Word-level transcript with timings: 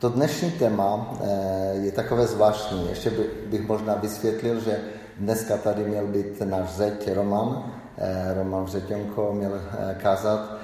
To 0.00 0.08
dnešní 0.08 0.50
téma 0.50 1.12
eh, 1.20 1.76
je 1.76 1.92
takové 1.92 2.26
zvláštní. 2.26 2.88
Ještě 2.88 3.10
bych 3.46 3.68
možná 3.68 3.94
vysvětlil, 3.94 4.60
že 4.60 4.80
dneska 5.16 5.56
tady 5.56 5.84
měl 5.84 6.06
být 6.06 6.40
náš 6.40 6.70
zeď 6.70 7.14
Roman. 7.14 7.72
Eh, 7.98 8.34
Roman 8.34 8.64
Vřetěnko 8.64 9.32
měl 9.32 9.52
eh, 9.54 9.94
kázat, 10.02 10.56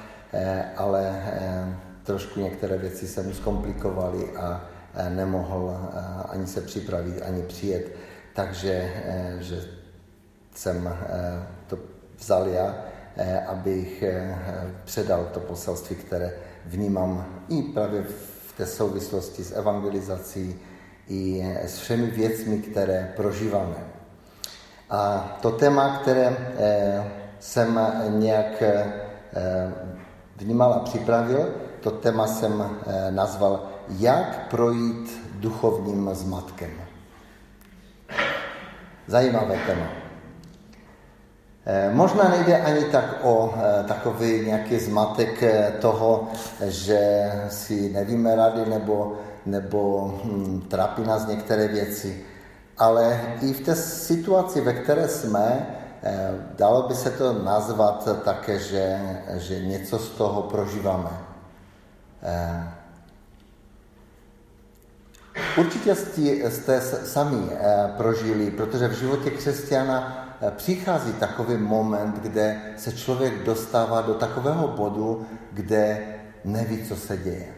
ale 0.76 1.22
trošku 2.02 2.40
některé 2.40 2.78
věci 2.78 3.08
se 3.08 3.22
mu 3.22 3.32
zkomplikovaly 3.32 4.30
a 4.36 4.64
nemohl 5.08 5.76
ani 6.28 6.46
se 6.46 6.60
připravit, 6.60 7.22
ani 7.22 7.42
přijet. 7.42 7.92
Takže 8.34 8.92
že 9.38 9.64
jsem 10.54 10.94
to 11.66 11.78
vzal 12.18 12.48
já, 12.48 12.74
abych 13.46 14.04
předal 14.84 15.28
to 15.34 15.40
poselství, 15.40 15.96
které 15.96 16.32
vnímám 16.66 17.26
i 17.48 17.62
právě 17.62 18.02
v 18.02 18.35
té 18.56 18.66
souvislosti 18.66 19.44
s 19.44 19.52
evangelizací 19.52 20.60
i 21.08 21.44
s 21.64 21.78
všemi 21.78 22.06
věcmi, 22.06 22.58
které 22.58 23.12
prožíváme. 23.16 23.76
A 24.90 25.18
to 25.42 25.50
téma, 25.50 25.98
které 25.98 26.36
eh, 26.58 27.10
jsem 27.40 27.80
nějak 28.08 28.62
eh, 28.62 28.92
vnímal 30.36 30.72
a 30.72 30.78
připravil, 30.78 31.54
to 31.80 31.90
téma 31.90 32.26
jsem 32.26 32.62
eh, 32.62 33.10
nazval 33.10 33.68
Jak 33.88 34.50
projít 34.50 35.20
duchovním 35.40 36.10
zmatkem. 36.12 36.70
Zajímavé 39.06 39.58
téma. 39.66 40.05
Eh, 41.68 41.90
možná 41.90 42.28
nejde 42.28 42.62
ani 42.62 42.84
tak 42.84 43.04
o 43.22 43.54
eh, 43.56 43.84
takový 43.84 44.46
nějaký 44.46 44.78
zmatek 44.78 45.42
eh, 45.42 45.72
toho, 45.80 46.28
že 46.62 47.32
si 47.48 47.90
nevíme 47.90 48.36
rady 48.36 48.70
nebo, 48.70 49.18
nebo 49.46 50.14
hm, 50.24 50.60
trápí 50.70 51.02
nás 51.02 51.26
některé 51.26 51.68
věci, 51.68 52.24
ale 52.78 53.20
i 53.42 53.52
v 53.52 53.60
té 53.60 53.74
situaci, 53.74 54.60
ve 54.60 54.72
které 54.72 55.08
jsme, 55.08 55.66
dalo 56.58 56.88
by 56.88 56.94
se 56.94 57.10
to 57.10 57.32
nazvat 57.32 58.08
také, 58.24 58.58
že, 58.58 59.00
že 59.34 59.60
něco 59.60 59.98
z 59.98 60.08
toho 60.10 60.42
prožíváme. 60.42 61.10
Určitě 65.56 65.94
jste 66.48 66.80
sami 66.80 67.50
prožili, 67.96 68.50
protože 68.50 68.88
v 68.88 68.98
životě 68.98 69.30
křesťana 69.30 70.25
přichází 70.50 71.12
takový 71.12 71.56
moment, 71.56 72.18
kde 72.22 72.60
se 72.76 72.92
člověk 72.92 73.44
dostává 73.44 74.00
do 74.00 74.14
takového 74.14 74.68
bodu, 74.68 75.26
kde 75.52 75.98
neví, 76.44 76.84
co 76.88 76.96
se 76.96 77.16
děje. 77.16 77.48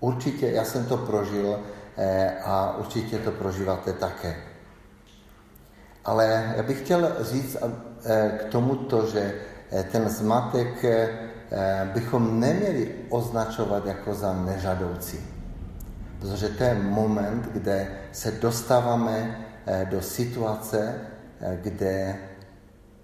Určitě, 0.00 0.50
já 0.50 0.64
jsem 0.64 0.86
to 0.86 0.96
prožil 0.96 1.60
eh, 1.96 2.34
a 2.44 2.76
určitě 2.78 3.18
to 3.18 3.30
prožíváte 3.30 3.92
také. 3.92 4.36
Ale 6.04 6.54
já 6.56 6.62
bych 6.62 6.80
chtěl 6.80 7.16
říct 7.20 7.56
eh, 8.04 8.38
k 8.38 8.44
tomuto, 8.44 9.06
že 9.06 9.34
ten 9.92 10.08
zmatek 10.08 10.84
bychom 11.94 12.40
neměli 12.40 12.94
označovat 13.08 13.86
jako 13.86 14.14
za 14.14 14.32
nežadoucí. 14.34 15.20
Protože 16.20 16.48
to 16.48 16.64
je 16.64 16.74
moment, 16.74 17.48
kde 17.52 17.88
se 18.12 18.30
dostáváme 18.30 19.44
do 19.90 20.02
situace, 20.02 20.94
kde, 21.42 22.18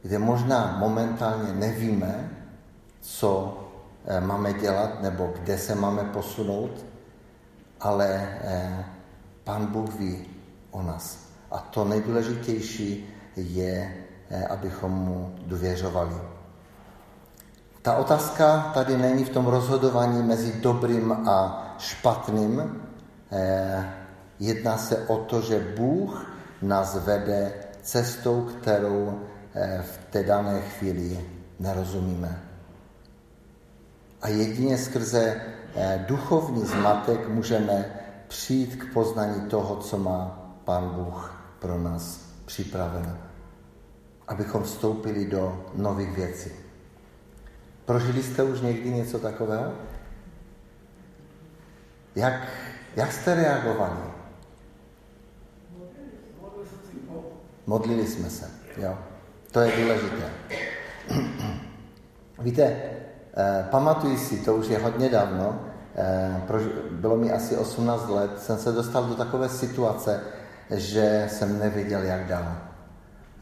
kde 0.03 0.19
možná 0.19 0.77
momentálně 0.79 1.53
nevíme, 1.53 2.31
co 3.01 3.59
eh, 4.07 4.21
máme 4.21 4.53
dělat 4.53 5.03
nebo 5.03 5.33
kde 5.43 5.59
se 5.59 5.75
máme 5.75 6.05
posunout, 6.05 6.87
ale 7.81 8.39
eh, 8.43 8.85
Pán 9.45 9.67
Bůh 9.67 9.95
ví 9.95 10.27
o 10.71 10.83
nás. 10.83 11.19
A 11.51 11.59
to 11.59 11.85
nejdůležitější 11.85 13.15
je, 13.37 13.95
eh, 14.31 14.47
abychom 14.47 14.93
mu 14.93 15.35
důvěřovali. 15.47 16.15
Ta 17.83 17.97
otázka 17.97 18.71
tady 18.75 18.97
není 18.97 19.25
v 19.25 19.31
tom 19.31 19.47
rozhodování 19.47 20.23
mezi 20.23 20.53
dobrým 20.61 21.13
a 21.13 21.67
špatným. 21.79 22.83
Jedná 24.39 24.79
se 24.79 25.07
o 25.07 25.17
to, 25.17 25.41
že 25.41 25.75
Bůh 25.77 26.31
nás 26.63 26.97
vede 27.05 27.53
cestou, 27.89 28.43
kterou 28.43 29.21
eh, 29.55 29.83
v 29.83 29.99
té 30.11 30.23
dané 30.23 30.61
chvíli 30.61 31.25
nerozumíme. 31.59 32.43
A 34.23 34.29
jedině 34.29 34.79
skrze 34.79 35.41
eh, 35.75 36.05
duchovní 36.09 36.67
zmatek 36.67 37.29
můžeme 37.29 37.85
přijít 38.29 38.77
k 38.77 38.93
poznání 38.93 39.41
toho, 39.41 39.77
co 39.77 39.99
má 39.99 40.39
Pán 40.65 40.91
Bůh 40.91 41.35
pro 41.59 41.79
nás 41.79 42.21
připraveno. 42.45 43.17
Abychom 44.29 44.63
vstoupili 44.63 45.27
do 45.27 45.67
nových 45.75 46.17
věcí. 46.17 46.51
Prožili 47.85 48.23
jste 48.23 48.43
už 48.43 48.61
někdy 48.61 48.91
něco 48.91 49.19
takového? 49.19 49.73
Jak, 52.17 52.49
jak 52.97 53.13
jste 53.13 53.35
reagovali? 53.35 54.18
Modlili 57.69 58.07
jsme 58.07 58.31
se. 58.31 58.51
Jo? 58.77 58.99
To 59.53 59.61
je 59.61 59.73
důležité. 59.83 60.31
Víte, 62.39 62.63
eh, 63.37 63.67
pamatuji 63.71 64.19
si, 64.19 64.37
to 64.37 64.55
už 64.55 64.67
je 64.69 64.79
hodně 64.79 65.09
dávno, 65.09 65.61
eh, 65.97 66.43
bylo 66.91 67.17
mi 67.17 67.33
asi 67.33 67.57
18 67.57 68.09
let, 68.09 68.43
jsem 68.43 68.59
se 68.59 68.73
dostal 68.73 69.05
do 69.05 69.15
takové 69.15 69.49
situace, 69.49 70.21
že 70.71 71.27
jsem 71.31 71.59
nevěděl, 71.59 72.03
jak 72.03 72.27
dál. 72.27 72.57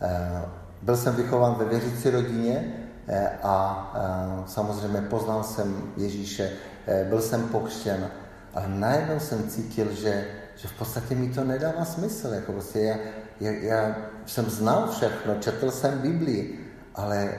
Eh, 0.02 0.42
byl 0.82 0.96
jsem 0.96 1.14
vychován 1.14 1.54
ve 1.54 1.64
věřící 1.64 2.10
rodině 2.10 2.74
eh, 3.08 3.30
a 3.42 3.92
eh, 3.94 4.42
samozřejmě 4.46 5.00
poznal 5.00 5.42
jsem 5.42 5.92
Ježíše, 5.96 6.50
eh, 6.86 7.04
byl 7.04 7.20
jsem 7.20 7.48
pokřtěn, 7.48 8.10
ale 8.54 8.68
najednou 8.68 9.20
jsem 9.20 9.48
cítil, 9.48 9.92
že, 9.92 10.26
že 10.56 10.68
v 10.68 10.72
podstatě 10.72 11.14
mi 11.14 11.28
to 11.28 11.44
nedává 11.44 11.84
smysl. 11.84 12.28
Jako 12.28 12.52
prostě 12.52 12.80
já, 12.80 12.96
já, 13.40 13.96
jsem 14.26 14.50
znal 14.50 14.88
všechno, 14.88 15.34
četl 15.40 15.70
jsem 15.70 15.98
Biblii, 15.98 16.72
ale 16.94 17.34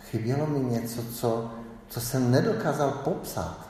chybělo 0.00 0.46
mi 0.46 0.60
něco, 0.60 1.02
co, 1.02 1.50
co 1.88 2.00
jsem 2.00 2.30
nedokázal 2.30 2.90
popsat. 2.90 3.68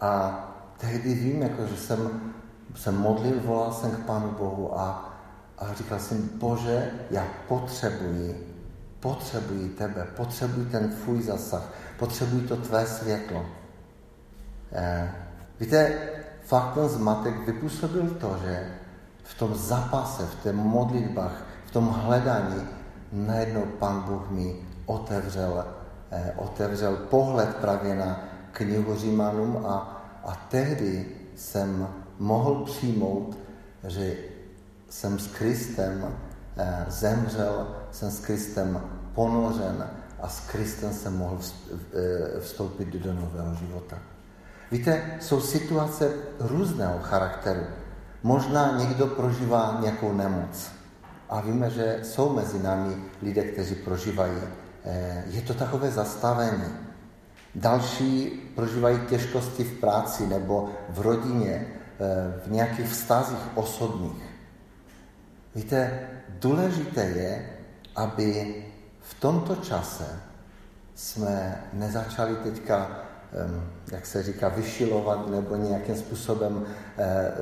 A 0.00 0.44
tehdy 0.78 1.14
vím, 1.14 1.42
jako, 1.42 1.66
že 1.66 1.76
jsem 1.76 2.32
se 2.74 2.92
modlil, 2.92 3.40
volal 3.44 3.72
jsem 3.72 3.90
k 3.90 4.06
Pánu 4.06 4.30
Bohu 4.30 4.78
a, 4.80 5.18
a 5.58 5.74
říkal 5.74 5.98
jsem, 5.98 6.30
Bože, 6.34 6.90
já 7.10 7.26
potřebuji, 7.48 8.54
potřebuji 9.00 9.68
tebe, 9.68 10.06
potřebuji 10.16 10.64
ten 10.64 10.90
tvůj 10.90 11.22
zasah, 11.22 11.72
potřebuji 11.98 12.40
to 12.40 12.56
tvé 12.56 12.86
světlo. 12.86 13.46
Eh, 14.72 15.10
víte, 15.60 15.98
fakt 16.42 16.74
ten 16.74 16.88
zmatek 16.88 17.46
vypůsobil 17.46 18.10
to, 18.10 18.38
že 18.44 18.77
v 19.28 19.34
tom 19.34 19.54
zápase, 19.54 20.26
v 20.26 20.42
té 20.42 20.52
modlitbách, 20.52 21.42
v 21.66 21.70
tom 21.70 21.88
hledání 21.88 22.68
najednou 23.12 23.62
Pán 23.78 24.02
Bůh 24.02 24.30
mi 24.30 24.56
otevřel, 24.86 25.64
eh, 26.10 26.32
otevřel 26.36 26.96
pohled 26.96 27.56
právě 27.56 27.94
na 27.94 28.24
knihu 28.52 28.96
Římanům 28.96 29.66
a, 29.66 30.02
a 30.24 30.34
tehdy 30.48 31.06
jsem 31.36 31.88
mohl 32.18 32.64
přijmout, 32.64 33.36
že 33.86 34.16
jsem 34.88 35.18
s 35.18 35.26
Kristem 35.26 36.14
eh, 36.56 36.84
zemřel, 36.88 37.66
jsem 37.92 38.10
s 38.10 38.20
Kristem 38.20 38.80
ponořen 39.14 39.90
a 40.20 40.28
s 40.28 40.40
Kristem 40.40 40.92
jsem 40.92 41.16
mohl 41.16 41.38
eh, 41.38 42.40
vstoupit 42.40 42.88
do 42.88 43.12
nového 43.12 43.54
života. 43.54 43.98
Víte, 44.70 45.18
jsou 45.20 45.40
situace 45.40 46.12
různého 46.40 46.98
charakteru. 46.98 47.60
Možná 48.22 48.78
někdo 48.78 49.06
prožívá 49.06 49.78
nějakou 49.80 50.12
nemoc. 50.12 50.70
A 51.28 51.40
víme, 51.40 51.70
že 51.70 52.00
jsou 52.02 52.34
mezi 52.34 52.62
námi 52.62 52.96
lidé, 53.22 53.42
kteří 53.44 53.74
prožívají. 53.74 54.38
Eh, 54.84 55.24
je 55.26 55.42
to 55.42 55.54
takové 55.54 55.90
zastavení. 55.90 56.64
Další 57.54 58.26
prožívají 58.54 58.98
těžkosti 59.08 59.64
v 59.64 59.80
práci 59.80 60.26
nebo 60.26 60.68
v 60.88 61.00
rodině, 61.00 61.66
eh, 62.00 62.40
v 62.46 62.50
nějakých 62.50 62.88
vztazích 62.88 63.44
osobních. 63.54 64.24
Víte, 65.54 66.00
důležité 66.28 67.04
je, 67.04 67.50
aby 67.96 68.54
v 69.00 69.20
tomto 69.20 69.56
čase 69.56 70.20
jsme 70.94 71.64
nezačali 71.72 72.36
teďka, 72.36 73.00
jak 73.92 74.06
se 74.06 74.22
říká, 74.22 74.48
vyšilovat 74.48 75.30
nebo 75.30 75.56
nějakým 75.56 75.96
způsobem 75.96 76.66
eh, 76.98 77.32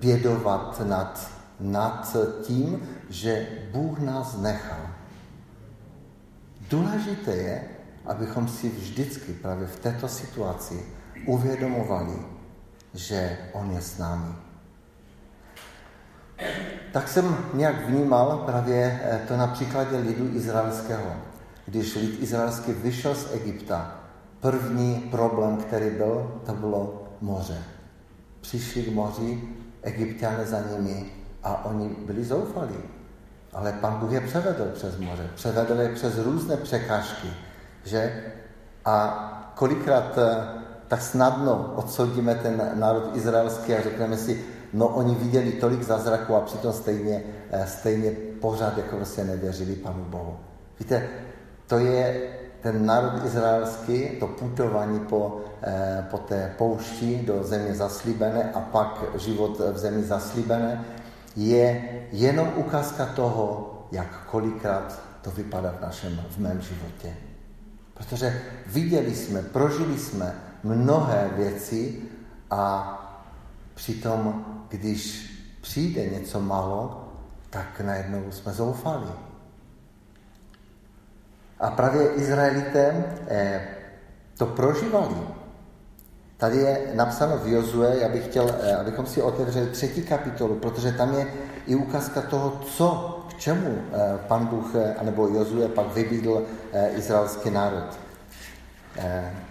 bědovat 0.00 0.82
nad 0.86 1.30
nad 1.62 2.16
tím, 2.42 2.88
že 3.08 3.46
Bůh 3.72 3.98
nás 3.98 4.36
nechal. 4.38 4.90
Důležité 6.70 7.34
je, 7.36 7.64
abychom 8.06 8.48
si 8.48 8.68
vždycky 8.68 9.32
právě 9.32 9.66
v 9.66 9.78
této 9.78 10.08
situaci 10.08 10.86
uvědomovali, 11.26 12.16
že 12.94 13.38
On 13.52 13.70
je 13.70 13.80
s 13.80 13.98
námi. 13.98 14.34
Tak 16.92 17.08
jsem 17.08 17.36
nějak 17.54 17.86
vnímal 17.86 18.38
právě 18.46 19.00
eh, 19.02 19.20
to 19.28 19.36
na 19.36 19.46
příkladě 19.46 19.96
lidu 19.96 20.36
izraelského. 20.36 21.16
Když 21.66 21.94
lid 21.94 22.22
izraelský 22.22 22.72
vyšel 22.72 23.14
z 23.14 23.32
Egypta, 23.34 24.01
první 24.42 25.08
problém, 25.10 25.56
který 25.56 25.90
byl, 25.90 26.40
to 26.46 26.52
bylo 26.52 27.02
moře. 27.20 27.58
Přišli 28.40 28.82
k 28.82 28.94
moři, 28.94 29.42
egyptiané 29.82 30.46
za 30.46 30.60
nimi 30.60 31.06
a 31.42 31.64
oni 31.64 31.88
byli 32.06 32.24
zoufalí. 32.24 32.76
Ale 33.52 33.72
pan 33.72 33.94
Bůh 33.94 34.12
je 34.12 34.20
převedl 34.20 34.64
přes 34.74 34.98
moře, 34.98 35.30
převedl 35.34 35.80
je 35.80 35.88
přes 35.88 36.18
různé 36.18 36.56
překážky, 36.56 37.28
že? 37.84 38.22
A 38.84 39.52
kolikrát 39.54 40.18
eh, 40.18 40.46
tak 40.88 41.02
snadno 41.02 41.72
odsoudíme 41.76 42.34
ten 42.34 42.70
národ 42.74 43.16
izraelský 43.16 43.74
a 43.74 43.82
řekneme 43.82 44.16
si, 44.16 44.44
no 44.72 44.88
oni 44.88 45.14
viděli 45.14 45.52
tolik 45.52 45.82
zázraků 45.82 46.34
a 46.34 46.40
přitom 46.40 46.72
stejně, 46.72 47.22
eh, 47.50 47.66
stejně 47.66 48.10
pořád 48.40 48.78
jako 48.78 48.96
vlastně 48.96 49.24
nevěřili 49.24 49.74
Panu 49.74 50.04
Bohu. 50.04 50.36
Víte, 50.80 51.08
to 51.66 51.78
je 51.78 52.32
ten 52.62 52.86
národ 52.86 53.24
izraelský, 53.24 54.08
to 54.20 54.26
putování 54.26 55.00
po, 55.00 55.40
eh, 55.62 56.06
po 56.10 56.18
té 56.18 56.54
poušti 56.58 57.22
do 57.26 57.42
země 57.42 57.74
zaslíbené 57.74 58.52
a 58.52 58.60
pak 58.60 59.04
život 59.18 59.60
v 59.72 59.78
zemi 59.78 60.02
zaslíbené, 60.02 60.84
je 61.36 61.82
jenom 62.12 62.52
ukázka 62.56 63.06
toho, 63.06 63.68
jak 63.92 64.26
kolikrát 64.26 65.00
to 65.22 65.30
vypadá 65.30 65.74
v 65.78 65.80
našem, 65.80 66.20
v 66.30 66.38
mém 66.38 66.60
životě. 66.60 67.16
Protože 67.94 68.42
viděli 68.66 69.14
jsme, 69.14 69.42
prožili 69.42 69.98
jsme 69.98 70.34
mnohé 70.62 71.30
věci 71.36 72.02
a 72.50 72.98
přitom, 73.74 74.44
když 74.68 75.32
přijde 75.60 76.06
něco 76.06 76.40
málo, 76.40 77.08
tak 77.50 77.80
najednou 77.80 78.30
jsme 78.30 78.52
zoufali. 78.52 79.31
A 81.62 81.70
právě 81.70 82.08
Izraelité 82.08 83.04
eh, 83.28 83.60
to 84.38 84.46
prožívali. 84.46 85.14
Tady 86.36 86.56
je 86.56 86.80
napsáno 86.94 87.38
v 87.38 87.48
Jozue, 87.48 87.96
já 88.00 88.08
bych 88.08 88.24
chtěl, 88.24 88.50
eh, 88.62 88.76
abychom 88.76 89.06
si 89.06 89.22
otevřeli 89.22 89.66
třetí 89.66 90.02
kapitolu, 90.02 90.54
protože 90.54 90.92
tam 90.92 91.14
je 91.14 91.26
i 91.66 91.74
ukázka 91.74 92.22
toho, 92.22 92.60
co, 92.66 93.18
k 93.28 93.38
čemu 93.38 93.78
eh, 93.78 94.18
pan 94.28 94.46
Bůh, 94.46 94.74
anebo 94.98 95.28
Jozue 95.28 95.68
pak 95.68 95.94
vybídl 95.94 96.42
izraelský 96.96 97.50
národ. 97.50 97.98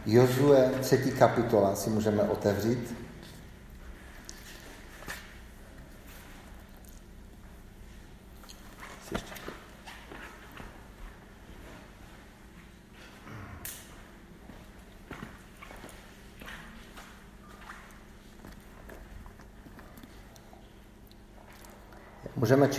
Jozue, 0.06 0.72
třetí 0.82 1.12
kapitola, 1.12 1.76
si 1.76 1.90
můžeme 1.90 2.24
otevřít. 2.24 2.96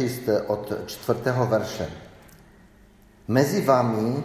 Můžeme 0.03 0.15
číst 0.15 0.29
od 0.47 0.73
čtvrtého 0.87 1.47
verše. 1.47 1.87
Mezi 3.29 3.61
vámi 3.61 4.25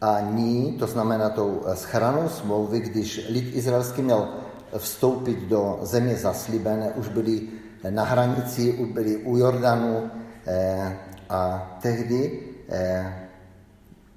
a 0.00 0.20
ní, 0.20 0.76
to 0.78 0.86
znamená 0.86 1.28
tou 1.30 1.64
schranou 1.74 2.28
smlouvy, 2.28 2.80
když 2.80 3.26
lid 3.28 3.56
izraelský 3.56 4.02
měl 4.02 4.28
vstoupit 4.78 5.38
do 5.48 5.78
země 5.82 6.16
zaslíbené, 6.16 6.92
už 6.92 7.08
byli 7.08 7.48
na 7.90 8.04
hranici, 8.04 8.72
už 8.72 8.88
byli 8.88 9.16
u 9.16 9.36
Jordanu 9.36 10.10
eh, 10.46 10.96
a 11.28 11.78
tehdy 11.82 12.40
eh, 12.68 13.28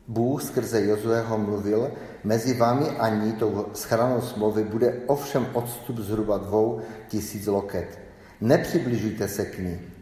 Bůh 0.07 0.43
skrze 0.43 0.85
Jozueho 0.85 1.37
mluvil, 1.37 1.91
mezi 2.23 2.53
vámi 2.53 2.89
a 2.89 3.09
ní, 3.09 3.33
tou 3.33 3.65
schranou 3.73 4.21
smlouvy, 4.21 4.63
bude 4.63 4.93
ovšem 5.07 5.47
odstup 5.53 5.97
zhruba 5.97 6.37
dvou 6.37 6.81
tisíc 7.07 7.47
loket. 7.47 7.99
Nepřibližujte 8.41 9.27
se 9.27 9.45
k 9.45 9.59
ní, 9.59 9.94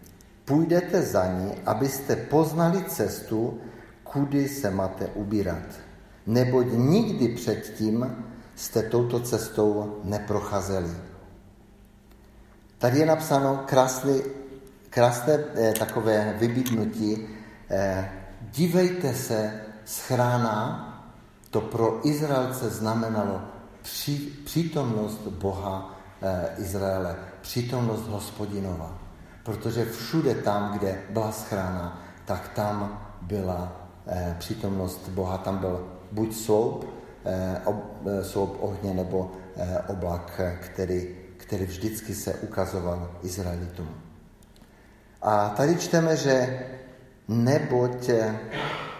Půjdete 0.45 1.01
za 1.01 1.27
ní, 1.27 1.51
abyste 1.65 2.15
poznali 2.15 2.83
cestu, 2.83 3.61
kudy 4.03 4.47
se 4.47 4.71
máte 4.71 5.07
ubírat. 5.07 5.63
Neboť 6.27 6.65
nikdy 6.71 7.27
předtím 7.27 8.25
jste 8.55 8.83
touto 8.83 9.19
cestou 9.19 9.99
neprocházeli. 10.03 10.95
Tady 12.77 12.99
je 12.99 13.05
napsáno 13.05 13.63
krásný, 13.65 14.21
krásné 14.89 15.33
eh, 15.55 15.73
takové 15.79 16.35
vybídnutí. 16.39 17.27
Eh, 17.69 18.11
dívejte 18.51 19.13
se, 19.13 19.61
schrána, 19.85 20.89
to 21.49 21.61
pro 21.61 22.07
Izraelce 22.07 22.69
znamenalo 22.69 23.41
pří, 23.81 24.17
přítomnost 24.45 25.27
Boha 25.27 25.99
eh, 26.21 26.49
Izraele, 26.57 27.15
přítomnost 27.41 28.07
hospodinova 28.07 29.02
protože 29.43 29.85
všude 29.85 30.35
tam, 30.35 30.77
kde 30.77 31.01
byla 31.09 31.31
schrána, 31.31 32.03
tak 32.25 32.49
tam 32.49 33.01
byla 33.21 33.89
eh, 34.07 34.35
přítomnost 34.39 35.09
Boha, 35.09 35.37
tam 35.37 35.57
byl 35.57 35.87
buď 36.11 36.35
sloup, 36.35 36.89
eh, 37.25 37.61
ob, 37.65 37.75
eh, 38.07 38.23
sloup 38.23 38.57
ohně 38.59 38.93
nebo 38.93 39.31
eh, 39.55 39.79
oblak, 39.87 40.41
který, 40.59 41.15
který 41.37 41.65
vždycky 41.65 42.15
se 42.15 42.33
ukazoval 42.33 43.11
Izraelitům. 43.23 43.89
A 45.21 45.49
tady 45.49 45.75
čteme, 45.75 46.17
že 46.17 46.59
neboť 47.27 48.09
eh, 48.09 48.39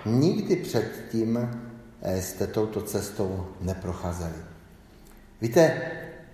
nikdy 0.05 0.55
předtím 0.55 1.49
eh, 2.01 2.21
jste 2.21 2.47
touto 2.47 2.81
cestou 2.81 3.47
neprocházeli. 3.61 4.39
Víte, 5.41 5.81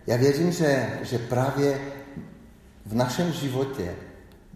já 0.08 0.18
věřím, 0.18 0.52
že, 0.52 1.00
že 1.02 1.18
právě 1.18 1.80
v 2.90 2.94
našem 2.94 3.32
životě, 3.32 3.96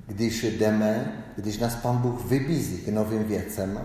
když 0.08 0.44
jdeme, 0.44 1.24
když 1.36 1.58
nás 1.58 1.76
Pan 1.76 1.98
Bůh 1.98 2.26
vybízí 2.26 2.78
k 2.78 2.88
novým 2.88 3.24
věcem, 3.24 3.82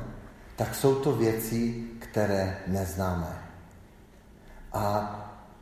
tak 0.57 0.75
jsou 0.75 0.95
to 0.95 1.13
věci, 1.13 1.85
které 1.99 2.59
neznáme. 2.67 3.39
A 4.73 5.15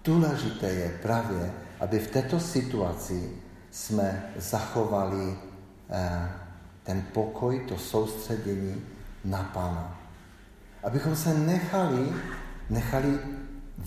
důležité 0.04 0.66
je 0.66 0.98
právě, 1.02 1.52
aby 1.80 1.98
v 1.98 2.10
této 2.10 2.40
situaci 2.40 3.30
jsme 3.70 4.32
zachovali 4.36 5.38
eh, 5.90 6.30
ten 6.82 7.02
pokoj, 7.12 7.60
to 7.68 7.78
soustředění 7.78 8.82
na 9.24 9.50
Pána. 9.54 10.00
Abychom 10.82 11.16
se 11.16 11.34
nechali, 11.34 12.12
nechali 12.70 13.18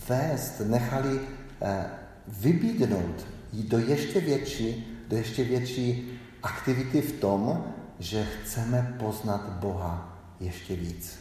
vést, 0.08 0.60
nechali 0.60 1.20
eh, 1.62 1.86
vybídnout 2.28 3.39
jít 3.54 3.68
do 3.68 3.80
ještě 3.80 4.20
větší, 4.20 4.98
do 5.08 5.18
ještě 5.18 5.44
větší 5.44 6.20
aktivity 6.44 7.02
v 7.02 7.20
tom, 7.20 7.64
že 8.00 8.24
chceme 8.24 8.96
poznat 9.00 9.50
Boha 9.50 10.20
ještě 10.40 10.76
víc. 10.76 11.20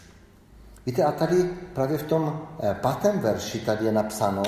Víte, 0.86 1.04
a 1.04 1.12
tady 1.12 1.50
právě 1.74 1.98
v 1.98 2.02
tom 2.02 2.48
eh, 2.62 2.74
pátém 2.74 3.18
verši 3.18 3.60
tady 3.60 3.84
je 3.84 3.92
napsáno 3.92 4.42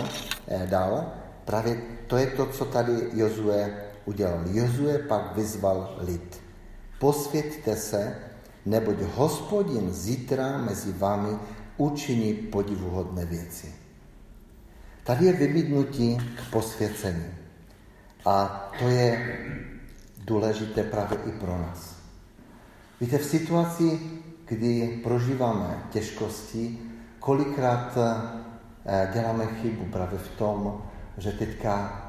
eh, 0.49 0.67
dál, 0.67 1.13
právě 1.45 1.83
to 2.07 2.17
je 2.17 2.27
to, 2.27 2.47
co 2.47 2.65
tady 2.65 2.93
Jozue 3.13 3.85
udělal. 4.05 4.41
Jozue 4.47 4.99
pak 4.99 5.37
vyzval 5.37 5.97
lid. 5.99 6.41
Posvěďte 6.99 7.77
se, 7.77 8.17
neboť 8.67 8.97
hospodin 9.15 9.93
zítra 9.93 10.59
mezi 10.59 10.93
vámi 10.93 11.39
učiní 11.77 12.35
podivuhodné 12.35 13.25
věci. 13.25 13.75
Tady 15.05 15.27
je 15.27 15.33
vybídnutí 15.33 16.17
k 16.17 16.51
posvěcení. 16.51 17.27
A 18.25 18.69
to 18.79 18.89
je 18.89 19.39
důležité 20.25 20.83
právě 20.83 21.19
i 21.27 21.33
pro 21.33 21.59
nás. 21.59 21.97
Víte, 23.01 23.19
v 23.19 23.25
situaci, 23.25 24.01
kdy 24.45 25.01
prožíváme 25.03 25.83
těžkosti, 25.91 26.79
kolikrát 27.19 27.99
eh, 28.87 29.11
děláme 29.13 29.47
chybu 29.47 29.85
právě 29.85 30.19
v 30.19 30.29
tom, 30.29 30.83
že 31.19 31.33
teďka 31.33 32.03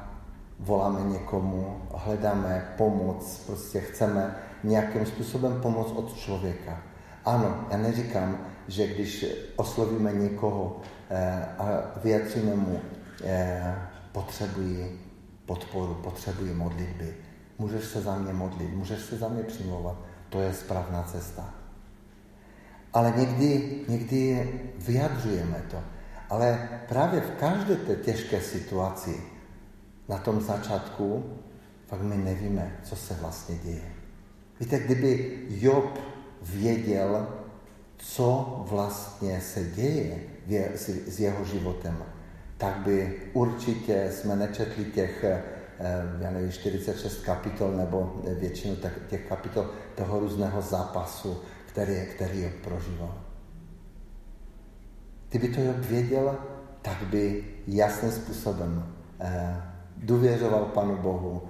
voláme 0.58 1.00
někomu, 1.00 1.82
hledáme 1.94 2.74
pomoc, 2.76 3.42
prostě 3.46 3.80
chceme 3.80 4.36
nějakým 4.64 5.06
způsobem 5.06 5.60
pomoct 5.62 5.92
od 5.92 6.16
člověka. 6.16 6.82
Ano, 7.24 7.66
já 7.70 7.76
neříkám, 7.76 8.38
že 8.68 8.86
když 8.86 9.26
oslovíme 9.56 10.12
někoho 10.12 10.80
eh, 11.10 11.46
a 11.58 11.64
vyjadříme 12.02 12.54
mu 12.54 12.80
eh, 13.24 13.74
potřebuji 14.12 15.01
podporu, 15.46 15.94
potřebuji 15.94 16.54
modlitby. 16.54 17.14
Můžeš 17.58 17.84
se 17.84 18.00
za 18.00 18.18
mě 18.18 18.32
modlit, 18.32 18.74
můžeš 18.74 19.00
se 19.00 19.16
za 19.16 19.28
mě 19.28 19.42
přimlouvat. 19.42 19.96
To 20.28 20.40
je 20.40 20.54
správná 20.54 21.02
cesta. 21.02 21.54
Ale 22.92 23.14
někdy, 23.16 23.80
někdy 23.88 24.50
vyjadřujeme 24.78 25.64
to. 25.70 25.76
Ale 26.30 26.68
právě 26.88 27.20
v 27.20 27.30
každé 27.30 27.76
té 27.76 27.96
těžké 27.96 28.40
situaci 28.40 29.20
na 30.08 30.18
tom 30.18 30.40
začátku, 30.40 31.24
pak 31.86 32.02
my 32.02 32.16
nevíme, 32.16 32.78
co 32.82 32.96
se 32.96 33.14
vlastně 33.14 33.56
děje. 33.56 33.92
Víte, 34.60 34.78
kdyby 34.78 35.38
Job 35.48 35.98
věděl, 36.42 37.26
co 37.96 38.56
vlastně 38.68 39.40
se 39.40 39.64
děje 39.64 40.20
s 41.06 41.20
jeho 41.20 41.44
životem, 41.44 42.04
tak 42.62 42.76
by 42.76 43.14
určitě 43.32 44.08
jsme 44.12 44.36
nečetli 44.36 44.84
těch, 44.84 45.24
eh, 45.24 45.42
já 46.20 46.30
nevím, 46.30 46.52
46 46.52 47.24
kapitol 47.24 47.72
nebo 47.72 48.22
většinu 48.38 48.76
těch 49.08 49.26
kapitol 49.28 49.66
toho 49.94 50.20
různého 50.20 50.62
zápasu, 50.62 51.40
který, 51.66 52.06
který 52.14 52.42
Job 52.42 52.52
prožíval. 52.64 53.14
Kdyby 55.28 55.48
to 55.48 55.60
Job 55.60 55.76
věděl, 55.76 56.38
tak 56.82 57.02
by 57.02 57.44
jasným 57.66 58.12
způsobem 58.12 58.94
eh, 59.20 59.56
důvěřoval 59.96 60.64
Panu 60.64 60.96
Bohu, 60.96 61.42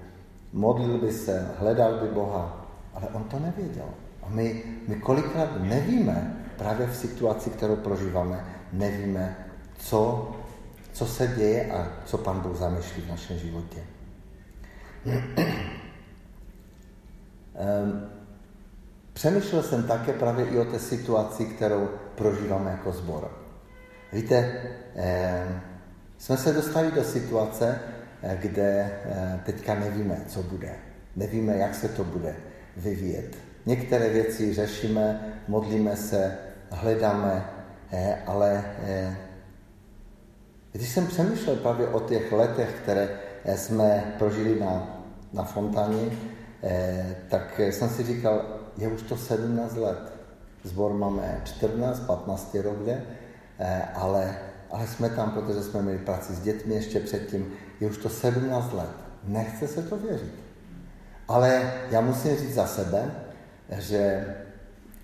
modlil 0.53 0.99
by 0.99 1.13
se, 1.13 1.47
hledal 1.59 2.01
by 2.01 2.09
Boha, 2.09 2.67
ale 2.95 3.09
on 3.13 3.25
to 3.25 3.39
nevěděl. 3.39 3.89
A 4.23 4.29
my, 4.29 4.63
my 4.89 4.95
kolikrát 4.95 5.61
nevíme, 5.61 6.45
právě 6.57 6.87
v 6.87 6.97
situaci, 6.97 7.51
kterou 7.51 7.77
prožíváme, 7.77 8.45
nevíme, 8.73 9.37
co, 9.77 10.33
co 10.93 11.07
se 11.07 11.27
děje 11.27 11.73
a 11.73 11.89
co 12.05 12.19
Pan 12.19 12.41
Bůh 12.41 12.57
zamýšlí 12.57 13.03
v 13.03 13.09
našem 13.09 13.39
životě. 13.39 13.81
Ehm, 17.55 18.11
přemýšlel 19.13 19.63
jsem 19.63 19.83
také 19.83 20.13
právě 20.13 20.47
i 20.47 20.59
o 20.59 20.65
té 20.65 20.79
situaci, 20.79 21.45
kterou 21.45 21.89
prožíváme 22.15 22.71
jako 22.71 22.93
zbor. 22.93 23.31
Víte, 24.13 24.63
ehm, 24.95 25.61
jsme 26.19 26.37
se 26.37 26.53
dostali 26.53 26.93
do 26.93 27.05
situace, 27.05 27.79
eh, 28.23 28.39
kde 28.41 28.91
eh, 29.05 29.41
teďka 29.47 29.75
nevíme, 29.75 30.17
co 30.27 30.43
bude. 30.43 30.75
Nevíme, 31.17 31.57
jak 31.57 31.75
se 31.75 31.89
to 31.89 32.05
bude 32.05 32.37
vyvíjet. 32.77 33.37
Některé 33.67 34.09
věci 34.09 34.55
řešíme, 34.55 35.35
modlíme 35.49 35.97
se, 35.97 36.39
hledáme, 36.71 37.45
eh, 37.93 38.19
ale 38.27 38.65
když 40.73 40.89
jsem 40.89 41.07
přemýšlel 41.07 41.57
právě 41.57 41.89
o 41.89 42.01
těch 42.01 42.33
letech, 42.33 42.81
které 42.83 43.09
jsme 43.57 44.15
prožili 44.19 44.61
na, 44.61 45.01
na 45.33 45.45
Fontáně, 45.45 46.11
tak 47.29 47.59
jsem 47.59 47.89
si 47.89 48.03
říkal, 48.03 48.45
je 48.79 48.89
už 48.89 49.03
to 49.03 49.17
17 49.17 49.77
let. 49.77 50.13
Zbor 50.65 50.93
máme 50.93 51.41
14, 51.45 52.01
15 52.01 52.55
rok, 52.55 52.77
ale 53.95 54.39
ale 54.73 54.87
jsme 54.87 55.09
tam, 55.09 55.31
protože 55.31 55.63
jsme 55.63 55.83
měli 55.83 55.99
práci 55.99 56.35
s 56.35 56.41
dětmi 56.41 56.75
ještě 56.75 57.01
předtím, 57.01 57.53
je 57.81 57.89
už 57.89 57.99
to 57.99 58.09
17 58.09 58.73
let. 58.73 58.91
Nechce 59.25 59.69
se 59.69 59.83
to 59.83 59.97
věřit. 59.97 60.35
Ale 61.29 61.73
já 61.91 62.01
musím 62.01 62.37
říct 62.37 62.55
za 62.55 62.67
sebe, 62.67 63.11
že 63.79 64.27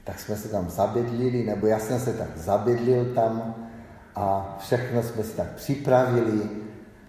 tak 0.05 0.21
jsme 0.21 0.37
se 0.37 0.49
tam 0.49 0.71
zabydlili, 0.71 1.45
nebo 1.45 1.67
já 1.67 1.79
jsem 1.79 2.01
se 2.01 2.13
tak 2.13 2.37
zabydlil 2.37 3.15
tam 3.15 3.55
a 4.19 4.57
všechno 4.61 5.03
jsme 5.03 5.25
si 5.25 5.37
tak 5.37 5.55
připravili. 5.55 6.51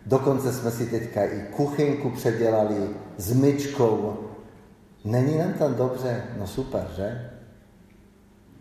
Dokonce 0.06 0.54
jsme 0.54 0.72
si 0.72 0.86
teďka 0.86 1.26
i 1.26 1.40
kuchynku 1.52 2.10
předělali 2.10 2.90
s 3.18 3.34
myčkou. 3.34 4.18
Není 5.06 5.38
nám 5.38 5.54
tam 5.54 5.76
dobře? 5.76 6.24
No 6.38 6.48
super, 6.48 6.88
že? 6.96 7.30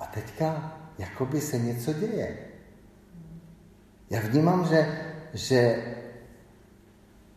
A 0.01 0.07
teďka 0.07 0.73
jakoby 0.99 1.41
se 1.41 1.59
něco 1.59 1.93
děje. 1.93 2.39
Já 4.11 4.21
vnímám, 4.21 4.67
že, 4.67 4.99
že 5.35 5.85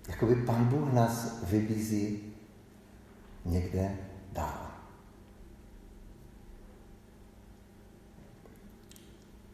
jakoby 0.09 0.35
Pan 0.35 0.65
Bůh 0.65 0.93
nás 0.93 1.43
vybízí 1.43 2.33
někde 3.45 3.91
dál. 4.33 4.60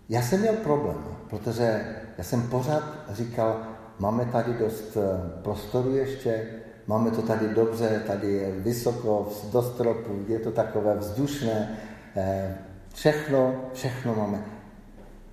Já 0.10 0.22
jsem 0.22 0.40
měl 0.40 0.54
problém, 0.54 0.98
protože 1.30 1.96
já 2.18 2.24
jsem 2.24 2.42
pořád 2.42 2.84
říkal, 3.10 3.62
máme 4.00 4.26
tady 4.26 4.54
dost 4.54 4.98
eh, 4.98 5.42
prostoru 5.44 5.96
ještě, 5.96 6.48
máme 6.88 7.12
to 7.12 7.22
tady 7.22 7.48
dobře, 7.48 8.04
tady 8.08 8.34
je 8.34 8.52
vysoko, 8.52 9.30
do 9.52 9.62
stropu, 9.62 10.26
je 10.28 10.40
to 10.40 10.52
takové 10.52 10.96
vzdušné, 10.96 11.78
eh, 12.16 12.58
všechno, 12.94 13.56
všechno 13.74 14.16
máme. 14.16 14.46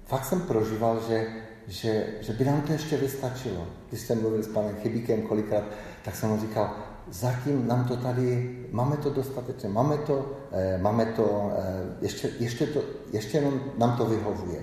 Fakt 0.07 0.25
jsem 0.25 0.41
prožíval, 0.41 1.01
že 1.09 1.27
že, 1.67 2.07
že 2.21 2.33
by 2.33 2.45
nám 2.45 2.61
to 2.63 2.73
ještě 2.73 2.97
vystačilo. 2.97 3.67
Když 3.89 4.01
jsem 4.01 4.21
mluvil 4.21 4.43
s 4.43 4.49
panem 4.49 4.77
Chybíkem 4.77 5.23
kolikrát, 5.23 5.65
tak 6.05 6.17
jsem 6.17 6.31
mu 6.31 6.41
říkal, 6.41 6.77
zatím 7.11 7.69
nám 7.69 7.85
to 7.85 7.97
tady, 7.97 8.59
máme 8.73 8.97
to 8.97 9.11
dostatečně, 9.11 9.69
máme 9.69 9.99
to, 9.99 10.37
eh, 10.53 10.79
máme 10.79 11.07
to, 11.07 11.53
eh, 11.57 11.97
ještě, 12.01 12.31
ještě, 12.39 12.67
to, 12.67 12.83
ještě 13.13 13.39
jenom 13.39 13.61
nám 13.79 13.97
to 13.97 14.07
vyhovuje. 14.07 14.63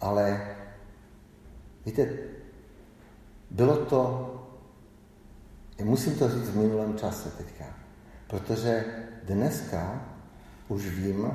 Ale 0.00 0.54
víte, 1.86 2.08
bylo 3.50 3.76
to, 3.76 4.34
musím 5.84 6.14
to 6.14 6.28
říct 6.28 6.48
v 6.48 6.56
minulém 6.56 6.98
čase 6.98 7.30
teďka, 7.30 7.64
protože 8.26 8.84
dneska 9.24 10.02
už 10.68 10.86
vím, 10.86 11.30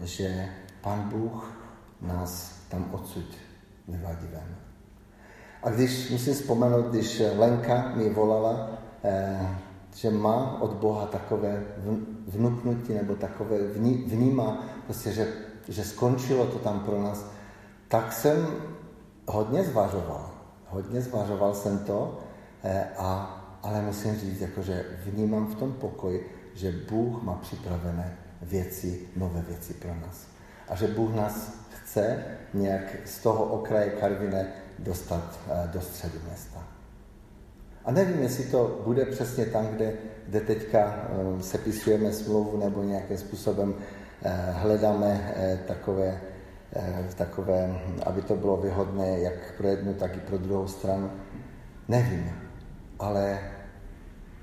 že 0.00 0.48
Pan 0.80 1.08
Bůh 1.08 1.52
nás 2.00 2.58
tam 2.68 2.88
odsud 2.92 3.24
vyvádí 3.88 4.26
ven. 4.26 4.56
A 5.62 5.70
když, 5.70 6.10
musím 6.10 6.34
vzpomenout, 6.34 6.86
když 6.86 7.22
Lenka 7.36 7.92
mi 7.94 8.10
volala, 8.10 8.85
že 9.96 10.10
má 10.10 10.60
od 10.60 10.72
Boha 10.72 11.06
takové 11.06 11.64
vnuknutí 12.26 12.94
nebo 12.94 13.14
takové 13.14 13.58
vnímá, 14.06 14.64
prostě, 14.84 15.12
že, 15.12 15.32
že 15.68 15.84
skončilo 15.84 16.46
to 16.46 16.58
tam 16.58 16.80
pro 16.80 17.02
nás, 17.02 17.26
tak 17.88 18.12
jsem 18.12 18.46
hodně 19.26 19.64
zvažoval. 19.64 20.30
Hodně 20.68 21.00
zvažoval 21.00 21.54
jsem 21.54 21.78
to, 21.78 22.18
eh, 22.62 22.88
a, 22.98 23.40
ale 23.62 23.82
musím 23.82 24.16
říct, 24.16 24.40
jako, 24.40 24.62
že 24.62 24.84
vnímám 25.04 25.46
v 25.46 25.54
tom 25.54 25.72
pokoji, 25.72 26.32
že 26.54 26.72
Bůh 26.90 27.22
má 27.22 27.34
připravené 27.34 28.18
věci, 28.42 29.08
nové 29.16 29.42
věci 29.42 29.74
pro 29.74 29.94
nás. 29.94 30.26
A 30.68 30.74
že 30.74 30.88
Bůh 30.88 31.14
nás 31.14 31.52
chce 31.70 32.24
nějak 32.54 32.96
z 33.04 33.18
toho 33.18 33.44
okraje 33.44 33.90
Karvine 33.90 34.52
dostat 34.78 35.38
eh, 35.48 35.70
do 35.72 35.80
středu 35.80 36.18
města. 36.28 36.75
A 37.86 37.92
nevím, 37.92 38.22
jestli 38.22 38.44
to 38.44 38.82
bude 38.84 39.04
přesně 39.04 39.46
tam, 39.46 39.66
kde, 39.66 39.92
kde 40.28 40.40
teďka 40.40 40.78
eh, 40.78 41.42
sepisujeme 41.42 42.12
smlouvu 42.12 42.56
nebo 42.56 42.82
nějakým 42.82 43.18
způsobem 43.18 43.74
eh, 44.22 44.52
hledáme 44.52 45.34
takové, 45.66 46.20
takové, 47.14 47.80
aby 48.06 48.22
to 48.22 48.36
bylo 48.36 48.56
vyhodné 48.56 49.20
jak 49.20 49.54
pro 49.56 49.68
jednu, 49.68 49.94
tak 49.94 50.16
i 50.16 50.20
pro 50.20 50.38
druhou 50.38 50.68
stranu. 50.68 51.10
Nevím, 51.88 52.30
ale 52.98 53.38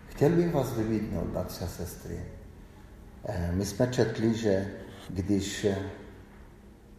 chtěl 0.08 0.30
bych 0.30 0.54
vás 0.54 0.78
vybídnout, 0.78 1.26
bratři 1.26 1.64
a 1.64 1.68
sestry. 1.68 2.20
My 3.52 3.66
jsme 3.66 3.88
četli, 3.88 4.34
že 4.34 4.68
když 5.10 5.68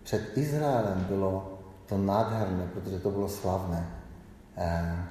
před 0.05 0.39
Izraelem 0.39 1.05
bylo 1.09 1.59
to 1.87 1.99
nádherné, 1.99 2.69
protože 2.75 2.99
to 2.99 3.11
bylo 3.11 3.29
slavné, 3.29 3.87
eh, 3.91 4.04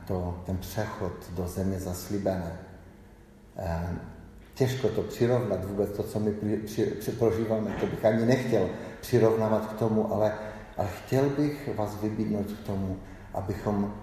to, 0.07 0.41
ten 0.45 0.57
přechod 0.57 1.13
do 1.35 1.47
země 1.47 1.79
zaslíbené. 1.79 2.59
Eh, 3.57 3.95
těžko 4.53 4.89
to 4.89 5.01
přirovnat 5.01 5.65
vůbec, 5.65 5.89
to, 5.89 6.03
co 6.03 6.19
my 6.19 6.31
při, 6.65 6.85
při, 6.85 7.11
prožíváme, 7.11 7.75
to 7.79 7.85
bych 7.85 8.05
ani 8.05 8.25
nechtěl 8.25 8.69
přirovnávat 9.01 9.65
k 9.65 9.79
tomu, 9.79 10.13
ale, 10.13 10.33
ale 10.77 10.87
chtěl 10.87 11.29
bych 11.29 11.75
vás 11.75 12.01
vybídnout 12.01 12.51
k 12.51 12.65
tomu, 12.65 12.99
abychom 13.33 13.93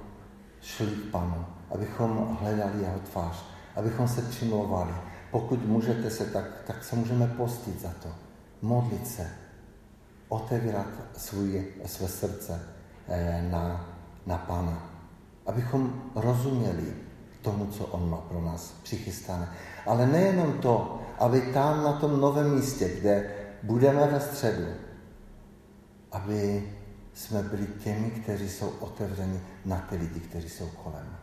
šli 0.60 0.86
k 0.86 1.10
Panu, 1.10 1.46
abychom 1.70 2.38
hledali 2.40 2.82
jeho 2.82 2.98
tvář, 2.98 3.44
abychom 3.76 4.08
se 4.08 4.22
přimlouvali. 4.22 4.92
Pokud 5.30 5.66
můžete 5.66 6.10
se, 6.10 6.24
tak, 6.24 6.44
tak 6.66 6.84
se 6.84 6.96
můžeme 6.96 7.26
postit 7.26 7.80
za 7.80 7.90
to, 8.02 8.08
modlit 8.62 9.08
se, 9.08 9.30
otevírat 10.28 10.86
svůj, 11.16 11.64
své 11.86 12.08
srdce 12.08 12.62
eh, 13.08 13.48
na, 13.50 13.86
na 14.26 14.38
Pána. 14.38 14.89
Abychom 15.46 16.02
rozuměli 16.14 16.94
tomu, 17.42 17.66
co 17.66 17.84
On 17.84 18.10
má 18.10 18.16
pro 18.16 18.42
nás 18.42 18.74
přichystané. 18.82 19.48
Ale 19.86 20.06
nejenom 20.06 20.52
to, 20.52 21.00
aby 21.18 21.40
tam 21.40 21.84
na 21.84 21.92
tom 21.92 22.20
novém 22.20 22.54
místě, 22.54 22.88
kde 22.88 23.34
budeme 23.62 24.06
ve 24.06 24.20
středu, 24.20 24.66
aby 26.12 26.68
jsme 27.14 27.42
byli 27.42 27.66
těmi, 27.66 28.10
kteří 28.10 28.48
jsou 28.48 28.68
otevřeni 28.68 29.40
na 29.64 29.76
ty 29.76 29.96
lidi, 29.96 30.20
kteří 30.20 30.48
jsou 30.48 30.66
kolem. 30.66 31.16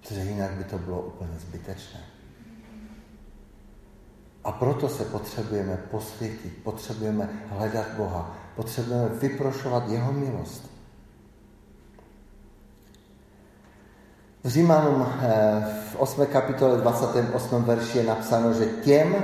Protože 0.00 0.20
jinak 0.20 0.50
by 0.50 0.64
to 0.64 0.78
bylo 0.78 1.02
úplně 1.02 1.38
zbytečné. 1.38 2.00
A 4.44 4.52
proto 4.52 4.88
se 4.88 5.04
potřebujeme 5.04 5.76
posvětit, 5.76 6.62
potřebujeme 6.62 7.28
hledat 7.48 7.86
Boha, 7.96 8.36
potřebujeme 8.56 9.08
vyprošovat 9.08 9.88
Jeho 9.88 10.12
milost. 10.12 10.77
Římanům 14.44 15.06
eh, 15.20 15.64
v 15.90 15.96
8. 15.96 16.26
kapitole 16.26 16.80
28. 16.80 17.62
verši 17.64 17.98
je 17.98 18.04
napsáno, 18.04 18.52
že 18.52 18.66
těm 18.66 19.14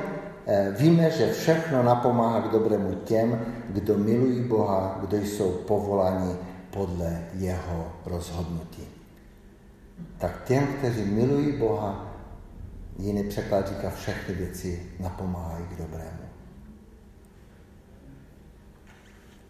eh, 0.47 0.75
víme, 0.79 1.11
že 1.11 1.33
všechno 1.33 1.83
napomáhá 1.83 2.41
k 2.41 2.53
dobrému 2.53 2.95
těm, 2.95 3.41
kdo 3.69 3.99
milují 3.99 4.41
Boha, 4.41 4.99
kdo 5.01 5.17
jsou 5.17 5.51
povoláni 5.51 6.35
podle 6.71 7.25
jeho 7.35 7.93
rozhodnutí. 8.07 8.83
Tak 10.19 10.45
těm, 10.45 10.67
kteří 10.67 11.05
milují 11.05 11.53
Boha, 11.53 12.15
jiný 12.99 13.25
překlad 13.25 13.69
říká, 13.69 13.91
všechny 13.91 14.35
věci 14.35 14.83
napomáhají 15.01 15.65
k 15.65 15.79
dobrému. 15.79 16.25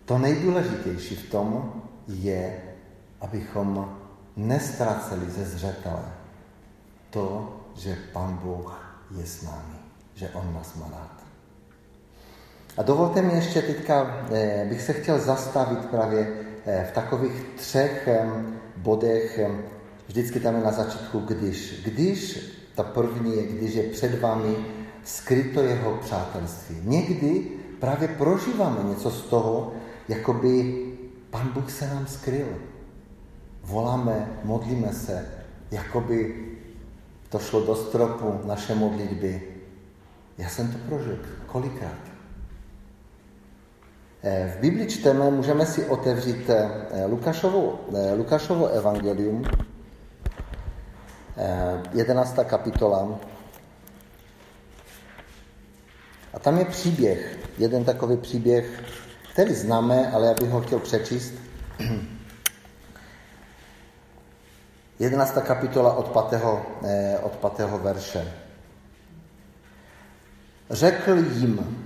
To 0.05 0.19
nejdůležitější 0.19 1.17
v 1.17 1.31
tom 1.31 1.73
je, 2.09 2.63
abychom 3.21 3.97
nestraceli 4.37 5.31
ze 5.31 5.45
zřetele 5.45 6.13
to, 7.11 7.57
že 7.77 7.97
Pan 8.13 8.39
Bůh 8.43 8.97
je 9.19 9.27
s 9.27 9.43
námi, 9.43 9.79
že 10.15 10.29
On 10.29 10.55
nás 10.55 10.75
má 10.75 10.89
rád. 10.91 11.25
A 12.77 12.83
dovolte 12.83 13.23
mi 13.23 13.35
ještě 13.35 13.63
teďka, 13.63 14.27
eh, 14.33 14.67
bych 14.69 14.83
se 14.83 14.93
chtěl 14.93 15.19
zastavit 15.19 15.85
právě 15.85 16.33
eh, 16.67 16.87
v 16.91 16.95
takových 16.95 17.45
třech 17.57 18.09
bodech, 18.77 19.41
vždycky 20.07 20.41
tam 20.41 20.57
je 20.57 20.65
na 20.65 20.73
začátku 20.73 21.21
když. 21.21 21.83
Když, 21.85 22.39
ta 22.75 22.83
první 22.83 23.37
je, 23.37 23.43
když 23.43 23.75
je 23.75 23.83
před 23.83 24.21
vámi 24.21 24.57
skryto 25.05 25.63
jeho 25.63 25.97
přátelství. 25.97 26.77
Někdy 26.83 27.47
právě 27.81 28.09
prožíváme 28.09 28.83
něco 28.83 29.11
z 29.11 29.23
toho, 29.23 29.73
jako 30.09 30.33
by 30.33 30.85
Pan 31.31 31.49
Bůh 31.55 31.71
se 31.71 31.87
nám 31.87 32.07
skryl 32.07 32.47
voláme, 33.65 34.29
modlíme 34.45 34.93
se, 34.93 35.27
jako 35.71 36.01
by 36.01 36.45
to 37.29 37.39
šlo 37.39 37.61
do 37.61 37.75
stropu 37.75 38.41
naše 38.45 38.75
modlitby. 38.75 39.43
Já 40.39 40.49
jsem 40.49 40.73
to 40.73 40.79
prožil 40.89 41.19
kolikrát. 41.47 41.99
Eh, 44.23 44.55
v 44.57 44.61
Bibli 44.61 44.87
čteme, 44.87 45.31
můžeme 45.31 45.67
si 45.67 45.87
otevřít 45.87 46.51
eh, 46.51 47.07
Lukášovo, 47.07 47.81
eh, 47.97 48.15
Lukášovo 48.15 48.67
evangelium, 48.67 49.45
11. 51.93 52.45
kapitola. 52.45 53.19
A 56.35 56.39
tam 56.39 56.59
je 56.59 56.65
příběh, 56.65 57.39
jeden 57.59 57.85
takový 57.85 58.17
příběh, 58.17 58.83
který 59.33 59.55
známe, 59.55 60.13
ale 60.13 60.27
já 60.27 60.35
bych 60.35 60.51
ho 60.51 60.61
chtěl 60.61 60.79
přečíst. 60.79 61.35
11. 65.05 65.41
kapitola 65.45 65.93
od 65.93 66.09
5. 66.09 66.41
Eh, 66.85 67.19
od 67.23 67.33
5. 67.33 67.79
verše. 67.79 68.33
Řekl 70.71 71.17
jim, 71.19 71.85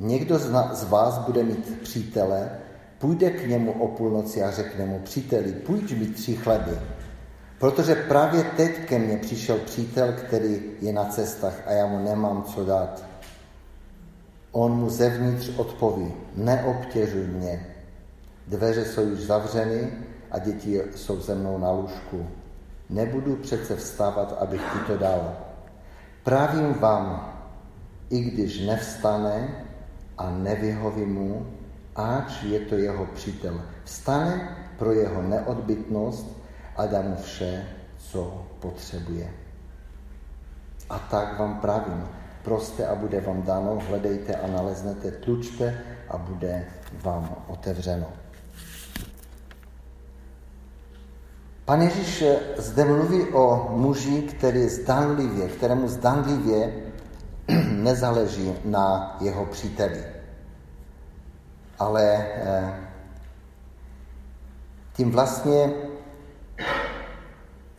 někdo 0.00 0.38
z 0.72 0.84
vás 0.84 1.18
bude 1.18 1.42
mít 1.42 1.80
přítele, 1.82 2.50
půjde 2.98 3.30
k 3.30 3.46
němu 3.46 3.72
o 3.72 3.88
půlnoci 3.88 4.42
a 4.42 4.50
řekne 4.50 4.84
mu, 4.84 4.98
příteli, 4.98 5.52
půjď 5.52 5.98
mi 5.98 6.06
tři 6.06 6.36
chleby, 6.36 6.78
protože 7.58 7.94
právě 7.94 8.44
teď 8.44 8.84
ke 8.84 8.98
mně 8.98 9.16
přišel 9.16 9.58
přítel, 9.58 10.12
který 10.12 10.62
je 10.80 10.92
na 10.92 11.04
cestách 11.04 11.62
a 11.66 11.72
já 11.72 11.86
mu 11.86 12.04
nemám 12.04 12.42
co 12.42 12.64
dát. 12.64 13.04
On 14.52 14.72
mu 14.72 14.90
zevnitř 14.90 15.50
odpoví, 15.56 16.12
neobtěžuj 16.34 17.26
mě, 17.26 17.66
dveře 18.46 18.84
jsou 18.84 19.10
již 19.10 19.20
zavřeny 19.20 19.92
a 20.30 20.38
děti 20.38 20.82
jsou 20.94 21.20
ze 21.20 21.34
mnou 21.34 21.58
na 21.58 21.70
lůžku. 21.70 22.26
Nebudu 22.90 23.36
přece 23.36 23.76
vstávat, 23.76 24.36
abych 24.40 24.62
ti 24.72 24.78
to 24.86 24.96
dal. 24.96 25.36
Právím 26.24 26.74
vám, 26.74 27.34
i 28.10 28.20
když 28.20 28.66
nevstane 28.66 29.64
a 30.18 30.30
nevyhoví 30.30 31.04
mu, 31.04 31.46
ač 31.96 32.42
je 32.42 32.60
to 32.60 32.74
jeho 32.74 33.06
přítel. 33.06 33.60
Vstane 33.84 34.56
pro 34.78 34.92
jeho 34.92 35.22
neodbytnost 35.22 36.26
a 36.76 36.86
dá 36.86 37.02
mu 37.02 37.16
vše, 37.16 37.66
co 37.98 38.46
potřebuje. 38.60 39.30
A 40.90 40.98
tak 40.98 41.38
vám 41.38 41.60
pravím, 41.60 42.08
proste 42.42 42.86
a 42.86 42.94
bude 42.94 43.20
vám 43.20 43.42
dáno, 43.42 43.78
hledejte 43.88 44.34
a 44.34 44.46
naleznete, 44.46 45.10
tlučte 45.10 45.80
a 46.08 46.18
bude 46.18 46.64
vám 47.02 47.36
otevřeno. 47.46 48.06
Pan 51.68 51.82
Ježíš 51.82 52.24
zde 52.56 52.84
mluví 52.84 53.22
o 53.32 53.68
muži, 53.76 54.22
který 54.22 54.68
zdanlivě, 54.68 55.48
kterému 55.48 55.88
zdanlivě 55.88 56.72
nezáleží 57.68 58.54
na 58.64 59.16
jeho 59.20 59.46
příteli. 59.46 60.04
Ale 61.78 62.04
eh, 62.04 62.74
tím 64.92 65.10
vlastně 65.10 65.72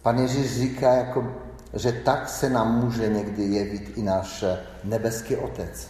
pan 0.01 0.19
Ježíš 0.19 0.59
říká, 0.59 0.93
jako, 0.93 1.33
že 1.73 1.91
tak 1.91 2.29
se 2.29 2.49
nám 2.49 2.79
může 2.85 3.09
někdy 3.09 3.43
jevit 3.43 3.97
i 3.97 4.01
náš 4.01 4.43
nebeský 4.83 5.35
otec. 5.35 5.87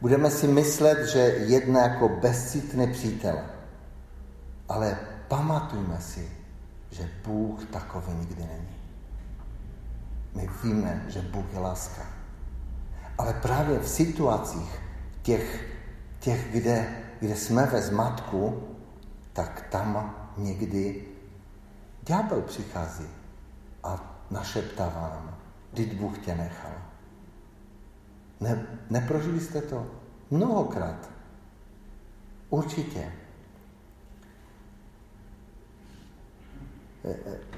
Budeme 0.00 0.30
si 0.30 0.46
myslet, 0.46 1.08
že 1.08 1.18
jedná 1.48 1.80
jako 1.82 2.08
bezcitný 2.08 2.92
přítel. 2.92 3.38
Ale 4.68 4.98
pamatujme 5.28 5.96
si, 6.00 6.35
že 6.90 7.10
Bůh 7.24 7.64
takový 7.64 8.12
nikdy 8.12 8.42
není. 8.42 8.76
My 10.34 10.50
víme, 10.62 11.04
že 11.08 11.22
Bůh 11.22 11.52
je 11.52 11.58
láska. 11.58 12.02
Ale 13.18 13.32
právě 13.32 13.78
v 13.78 13.88
situacích 13.88 14.80
těch, 15.22 15.66
těch 16.20 16.52
kde, 16.52 17.02
kde 17.20 17.36
jsme 17.36 17.66
ve 17.66 17.82
zmatku, 17.82 18.62
tak 19.32 19.66
tam 19.70 20.14
někdy 20.36 21.04
ďábel 22.02 22.42
přichází 22.42 23.08
a 23.84 24.18
našeptává 24.30 25.00
nám, 25.00 25.36
vždyť 25.72 25.94
Bůh 25.94 26.18
tě 26.18 26.34
nechal. 26.34 26.72
Ne, 28.40 28.66
neprožili 28.90 29.40
jste 29.40 29.62
to? 29.62 29.86
Mnohokrát. 30.30 31.10
Určitě. 32.50 33.12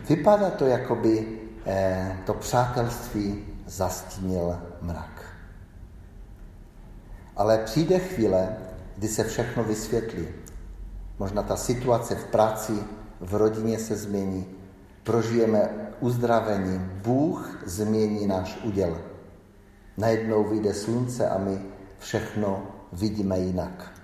Vypadá 0.08 0.50
to, 0.50 0.66
jako 0.66 0.94
by 0.94 1.38
eh, 1.66 2.18
to 2.26 2.34
přátelství 2.34 3.44
zastínil 3.66 4.58
mrak. 4.82 5.24
Ale 7.36 7.58
přijde 7.58 7.98
chvíle, 7.98 8.56
kdy 8.96 9.08
se 9.08 9.24
všechno 9.24 9.64
vysvětlí. 9.64 10.28
Možná 11.18 11.42
ta 11.42 11.56
situace 11.56 12.14
v 12.14 12.24
práci, 12.24 12.72
v 13.20 13.34
rodině 13.34 13.78
se 13.78 13.96
změní, 13.96 14.46
prožijeme 15.04 15.68
uzdravení, 16.00 16.78
Bůh 16.78 17.62
změní 17.66 18.26
náš 18.26 18.58
úděl. 18.64 19.00
Najednou 19.96 20.44
vyjde 20.44 20.74
slunce 20.74 21.28
a 21.28 21.38
my 21.38 21.58
všechno 21.98 22.62
vidíme 22.92 23.38
jinak. 23.38 23.97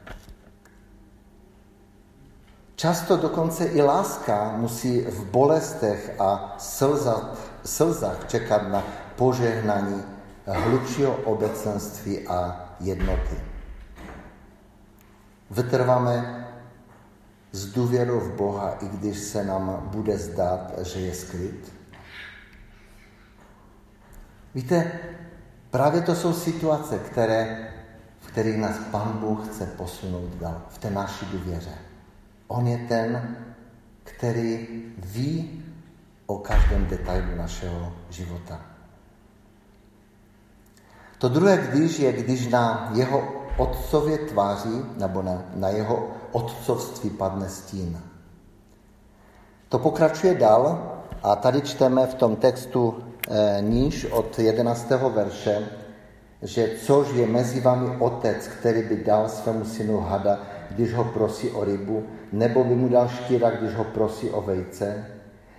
Často 2.77 3.17
dokonce 3.17 3.65
i 3.65 3.83
láska 3.83 4.53
musí 4.57 5.01
v 5.01 5.25
bolestech 5.25 6.21
a 6.21 6.55
slzat, 6.59 7.39
slzách 7.65 8.29
čekat 8.29 8.69
na 8.69 8.83
požehnání 9.17 10.03
hlubšího 10.47 11.17
obecenství 11.17 12.29
a 12.29 12.69
jednoty. 12.81 13.41
Vytrváme 15.51 16.47
s 17.53 17.67
důvěrou 17.67 18.21
v 18.21 18.33
Boha, 18.33 18.77
i 18.81 18.89
když 18.89 19.19
se 19.19 19.45
nám 19.45 19.83
bude 19.85 20.19
zdát, 20.19 20.73
že 20.83 21.01
je 21.01 21.15
skryt? 21.15 21.73
Víte, 24.55 24.93
právě 25.71 26.03
to 26.03 26.15
jsou 26.15 26.33
situace, 26.33 26.99
které, 26.99 27.71
v 28.21 28.27
kterých 28.27 28.57
nás 28.57 28.77
Pan 28.91 29.13
Bůh 29.13 29.49
chce 29.49 29.67
posunout 29.67 30.35
dál, 30.35 30.63
v 30.69 30.79
té 30.79 30.91
naší 30.91 31.27
důvěře. 31.27 31.94
On 32.49 32.67
je 32.67 32.79
ten, 32.89 33.37
který 34.05 34.69
ví 34.99 35.65
o 36.27 36.39
každém 36.39 36.87
detailu 36.87 37.37
našeho 37.37 37.93
života. 38.11 38.61
To 41.19 41.29
druhé 41.29 41.57
když 41.57 41.99
je, 41.99 42.13
když 42.13 42.49
na 42.49 42.91
jeho 42.95 43.45
otcově 43.57 44.19
tváří 44.19 44.83
nebo 44.97 45.23
na, 45.23 45.43
na 45.55 45.69
jeho 45.69 46.09
otcovství 46.33 47.11
padne 47.11 47.49
stín. 47.49 48.01
To 49.69 49.79
pokračuje 49.79 50.35
dál 50.35 50.93
a 51.23 51.37
tady 51.37 51.61
čteme 51.61 52.07
v 52.07 52.15
tom 52.15 52.37
textu 52.37 52.95
e, 52.95 53.63
níž 53.63 54.05
od 54.05 54.39
11. 54.39 54.91
verše, 54.91 55.69
že 56.43 56.71
což 56.83 57.09
je 57.15 57.27
mezi 57.27 57.61
vámi 57.61 57.97
otec, 57.99 58.49
který 58.49 58.83
by 58.83 58.97
dal 58.97 59.29
svému 59.29 59.65
synu 59.65 60.01
hada, 60.01 60.39
když 60.71 60.95
ho 60.95 61.05
prosí 61.05 61.51
o 61.51 61.65
rybu, 61.65 62.05
nebo 62.35 62.65
by 62.65 62.75
mu 62.75 62.89
dal 62.89 63.09
štíra, 63.09 63.51
když 63.51 63.75
ho 63.75 63.85
prosí 63.85 64.31
o 64.31 64.43
vejce. 64.43 65.07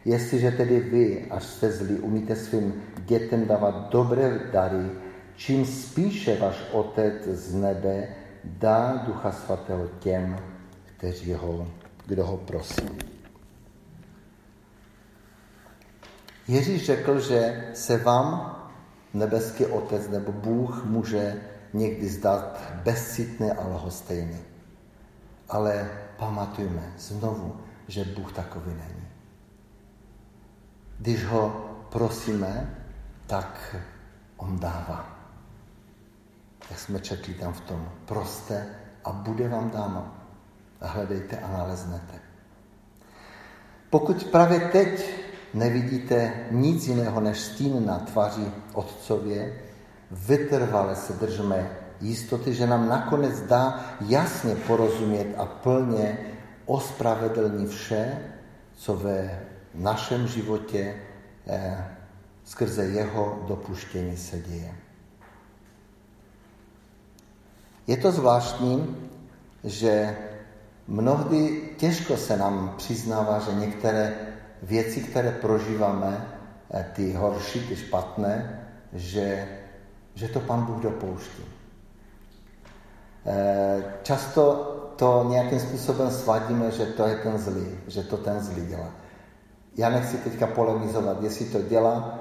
Jestliže 0.06 0.52
tedy 0.52 0.80
vy, 0.80 1.26
až 1.32 1.44
jste 1.44 1.72
zlí, 1.72 2.00
umíte 2.00 2.36
svým 2.36 2.84
dětem 2.98 3.48
dávat 3.48 3.90
dobré 3.90 4.40
dary, 4.52 4.92
čím 5.36 5.66
spíše 5.66 6.38
váš 6.38 6.64
Otec 6.72 7.24
z 7.24 7.56
nebe 7.56 8.08
dá 8.44 9.04
Ducha 9.08 9.32
Svatého 9.32 9.88
těm, 10.00 10.40
kteří 10.86 11.34
ho, 11.34 11.68
kdo 12.06 12.26
ho 12.26 12.38
prosí. 12.38 12.90
Ježíš 16.48 16.86
řekl, 16.86 17.20
že 17.20 17.64
se 17.74 17.98
vám 17.98 18.56
nebeský 19.14 19.66
Otec 19.66 20.10
nebo 20.10 20.32
Bůh 20.32 20.86
může 20.86 21.42
někdy 21.74 22.08
zdát 22.08 22.62
bezcitný 22.84 23.52
a 23.52 23.68
lhostejný. 23.68 24.40
Ale 25.50 25.90
pamatujme 26.18 26.94
znovu, 26.98 27.56
že 27.88 28.06
Bůh 28.06 28.34
takový 28.34 28.72
není. 28.72 29.08
Když 31.00 31.26
ho 31.26 31.66
prosíme, 31.90 32.76
tak 33.28 33.76
on 34.38 34.60
dává. 34.60 35.16
Jak 36.70 36.80
jsme 36.80 37.00
četli 37.00 37.34
tam 37.34 37.54
v 37.54 37.62
tom, 37.62 37.90
proste 38.06 38.68
a 39.04 39.12
bude 39.12 39.50
vám 39.50 39.70
dáno. 39.70 40.12
Hledejte 40.82 41.38
a 41.38 41.52
naleznete. 41.52 42.20
Pokud 43.90 44.24
právě 44.24 44.60
teď 44.60 45.16
nevidíte 45.54 46.34
nic 46.52 46.88
jiného 46.88 47.22
než 47.22 47.40
stín 47.40 47.86
na 47.86 48.00
tváři 48.00 48.52
Otcově, 48.74 49.62
vytrvale 50.12 50.96
se 50.96 51.14
držme 51.14 51.85
jistoty, 52.02 52.54
že 52.54 52.68
nám 52.68 52.90
nakonec 52.90 53.42
dá 53.42 53.86
jasně 54.02 54.56
porozumět 54.56 55.36
a 55.38 55.46
plně 55.46 56.18
ospravedlní 56.66 57.68
vše, 57.68 58.20
co 58.76 58.96
ve 58.96 59.42
našem 59.74 60.28
životě 60.28 60.96
eh, 61.48 61.88
skrze 62.44 62.86
jeho 62.86 63.44
dopuštění 63.48 64.18
se 64.18 64.40
děje. 64.40 64.76
Je 67.88 67.98
to 67.98 68.12
zvláštní, 68.12 68.96
že 69.64 70.18
mnohdy 70.88 71.70
těžko 71.78 72.18
se 72.18 72.38
nám 72.38 72.74
přiznává, 72.78 73.40
že 73.40 73.52
některé 73.56 74.14
věci, 74.64 75.02
které 75.02 75.32
prožíváme, 75.32 76.28
eh, 76.74 76.92
ty 76.94 77.14
horší, 77.14 77.68
ty 77.68 77.76
špatné, 77.76 78.62
že, 78.94 79.48
že 80.16 80.28
to 80.28 80.40
Pan 80.40 80.66
Bůh 80.66 80.82
dopouští. 80.82 81.55
Eh, 83.26 83.84
často 84.04 84.72
to 84.96 85.26
nějakým 85.30 85.60
způsobem 85.60 86.12
svadíme, 86.12 86.72
že 86.72 86.86
to 86.86 87.08
je 87.08 87.16
ten 87.16 87.38
zlý, 87.38 87.68
že 87.88 88.04
to 88.04 88.18
ten 88.18 88.40
zlý 88.40 88.66
dělá. 88.66 88.90
Já 89.76 89.90
nechci 89.90 90.18
teďka 90.18 90.48
polemizovat, 90.48 91.24
jestli 91.24 91.46
to 91.46 91.62
dělá, 91.62 92.20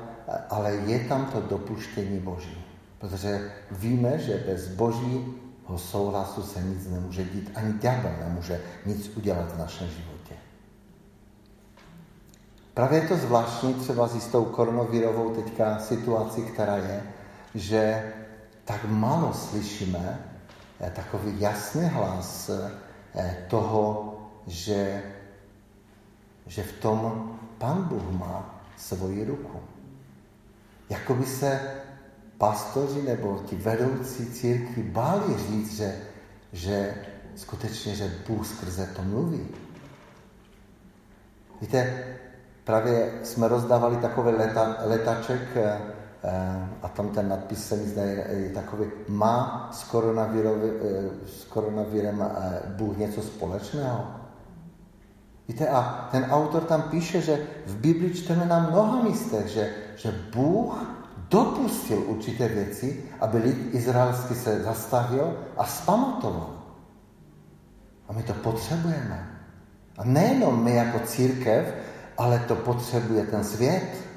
ale 0.50 0.72
je 0.72 0.98
tam 0.98 1.26
to 1.26 1.40
dopuštění 1.40 2.18
Boží. 2.18 2.64
Protože 2.98 3.50
víme, 3.70 4.18
že 4.18 4.44
bez 4.46 4.68
Božího 4.68 5.76
souhlasu 5.76 6.42
se 6.42 6.62
nic 6.62 6.88
nemůže 6.90 7.24
dít, 7.24 7.50
ani 7.54 7.72
ďábel 7.72 8.12
nemůže 8.20 8.60
nic 8.86 9.16
udělat 9.16 9.52
v 9.52 9.58
našem 9.58 9.88
životě. 9.88 10.34
Právě 12.74 13.00
je 13.00 13.08
to 13.08 13.16
zvláštní 13.16 13.74
třeba 13.74 14.08
s 14.08 14.14
jistou 14.14 14.44
koronavirovou 14.44 15.34
teďka 15.34 15.78
situací, 15.78 16.42
která 16.42 16.76
je, 16.76 17.02
že 17.54 18.12
tak 18.64 18.84
málo 18.84 19.32
slyšíme 19.32 20.33
takový 20.90 21.40
jasný 21.40 21.88
hlas 21.88 22.50
eh, 23.14 23.36
toho, 23.48 24.14
že, 24.46 25.02
že 26.46 26.62
v 26.62 26.72
tom 26.72 27.30
Pan 27.58 27.82
Bůh 27.82 28.10
má 28.10 28.60
svoji 28.76 29.24
ruku. 29.24 29.60
Jakoby 30.90 31.26
se 31.26 31.60
pastoři 32.38 33.02
nebo 33.02 33.42
ti 33.46 33.56
vedoucí 33.56 34.26
církvi 34.26 34.82
báli 34.82 35.38
říct, 35.38 35.76
že, 35.76 35.96
že 36.52 36.94
skutečně, 37.36 37.94
že 37.94 38.12
Bůh 38.28 38.46
skrze 38.46 38.86
to 38.96 39.02
mluví. 39.02 39.48
Víte, 41.60 42.04
právě 42.64 43.12
jsme 43.22 43.48
rozdávali 43.48 43.96
takový 43.96 44.32
leta, 44.32 44.76
letaček 44.84 45.56
eh, 45.56 45.80
a 46.82 46.88
tam 46.88 47.08
ten 47.08 47.28
nadpis 47.28 47.68
se 47.68 47.76
mi 47.76 47.88
zdá 47.88 48.02
je 48.02 48.50
takový, 48.54 48.86
má 49.08 49.68
s, 49.72 49.94
eh, 49.94 51.10
s 51.26 51.44
koronavirem 51.44 52.22
eh, 52.22 52.62
Bůh 52.76 52.96
něco 52.96 53.22
společného? 53.22 54.04
Víte, 55.48 55.68
a 55.68 56.08
ten 56.12 56.24
autor 56.24 56.62
tam 56.62 56.82
píše, 56.82 57.20
že 57.20 57.46
v 57.66 57.76
Biblii 57.76 58.14
čteme 58.14 58.46
na 58.46 58.58
mnoha 58.58 59.02
místech, 59.02 59.46
že, 59.46 59.70
že 59.96 60.14
Bůh 60.34 60.74
dopustil 61.28 61.98
určité 62.06 62.48
věci, 62.48 63.04
aby 63.20 63.38
lid 63.38 63.74
izraelský 63.74 64.34
se 64.34 64.62
zastavil 64.62 65.36
a 65.56 65.64
spamatoval. 65.64 66.50
A 68.08 68.12
my 68.12 68.22
to 68.22 68.32
potřebujeme. 68.32 69.40
A 69.98 70.04
nejenom 70.04 70.64
my 70.64 70.74
jako 70.74 70.98
církev, 70.98 71.74
ale 72.18 72.38
to 72.38 72.56
potřebuje 72.56 73.26
ten 73.26 73.44
svět. 73.44 74.13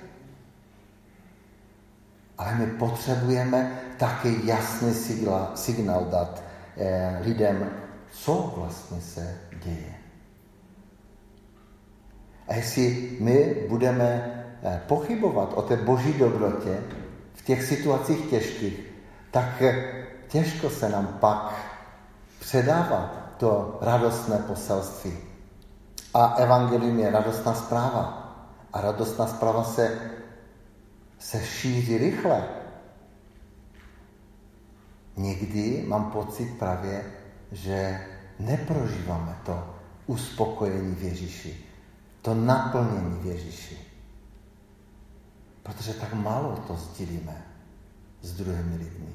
Ale 2.38 2.56
my 2.56 2.66
potřebujeme 2.68 3.82
také 3.98 4.30
jasný 4.44 4.94
signál, 4.94 5.52
signál 5.56 6.06
dát 6.06 6.44
eh, 6.78 7.20
lidem, 7.22 7.70
co 8.12 8.54
vlastně 8.58 9.02
se 9.02 9.38
děje. 9.64 9.94
A 12.48 12.54
jestli 12.54 13.18
my 13.20 13.56
budeme 13.70 14.06
eh, 14.64 14.82
pochybovat 14.88 15.54
o 15.54 15.62
té 15.62 15.76
boží 15.76 16.14
dobrotě 16.14 16.80
v 17.34 17.42
těch 17.46 17.64
situacích 17.64 18.30
těžkých, 18.30 18.80
tak 19.32 19.62
eh, 19.62 20.06
těžko 20.28 20.70
se 20.70 20.90
nám 20.90 21.08
pak 21.20 21.54
předává 22.40 23.28
to 23.38 23.78
radostné 23.82 24.38
poselství. 24.38 25.14
A 26.14 26.26
evangelium 26.26 27.00
je 27.00 27.12
radostná 27.12 27.54
zpráva. 27.54 28.24
A 28.74 28.82
radostná 28.82 29.28
zpráva 29.28 29.64
se, 29.64 29.98
se 31.20 31.46
šíří 31.46 31.98
rychle. 31.98 32.48
Někdy 35.18 35.84
mám 35.88 36.12
pocit 36.12 36.60
právě, 36.60 37.06
že 37.52 38.02
neprožíváme 38.40 39.38
to 39.46 39.76
uspokojení 40.08 40.96
v 40.96 41.04
Ježíši 41.04 41.68
to 42.28 42.34
naplnění 42.36 43.20
v 43.22 43.26
Ježíši. 43.26 43.78
Protože 45.64 45.94
tak 45.94 46.14
málo 46.14 46.60
to 46.68 46.76
sdílíme 46.76 47.46
s 48.22 48.34
druhými 48.34 48.76
lidmi. 48.76 49.08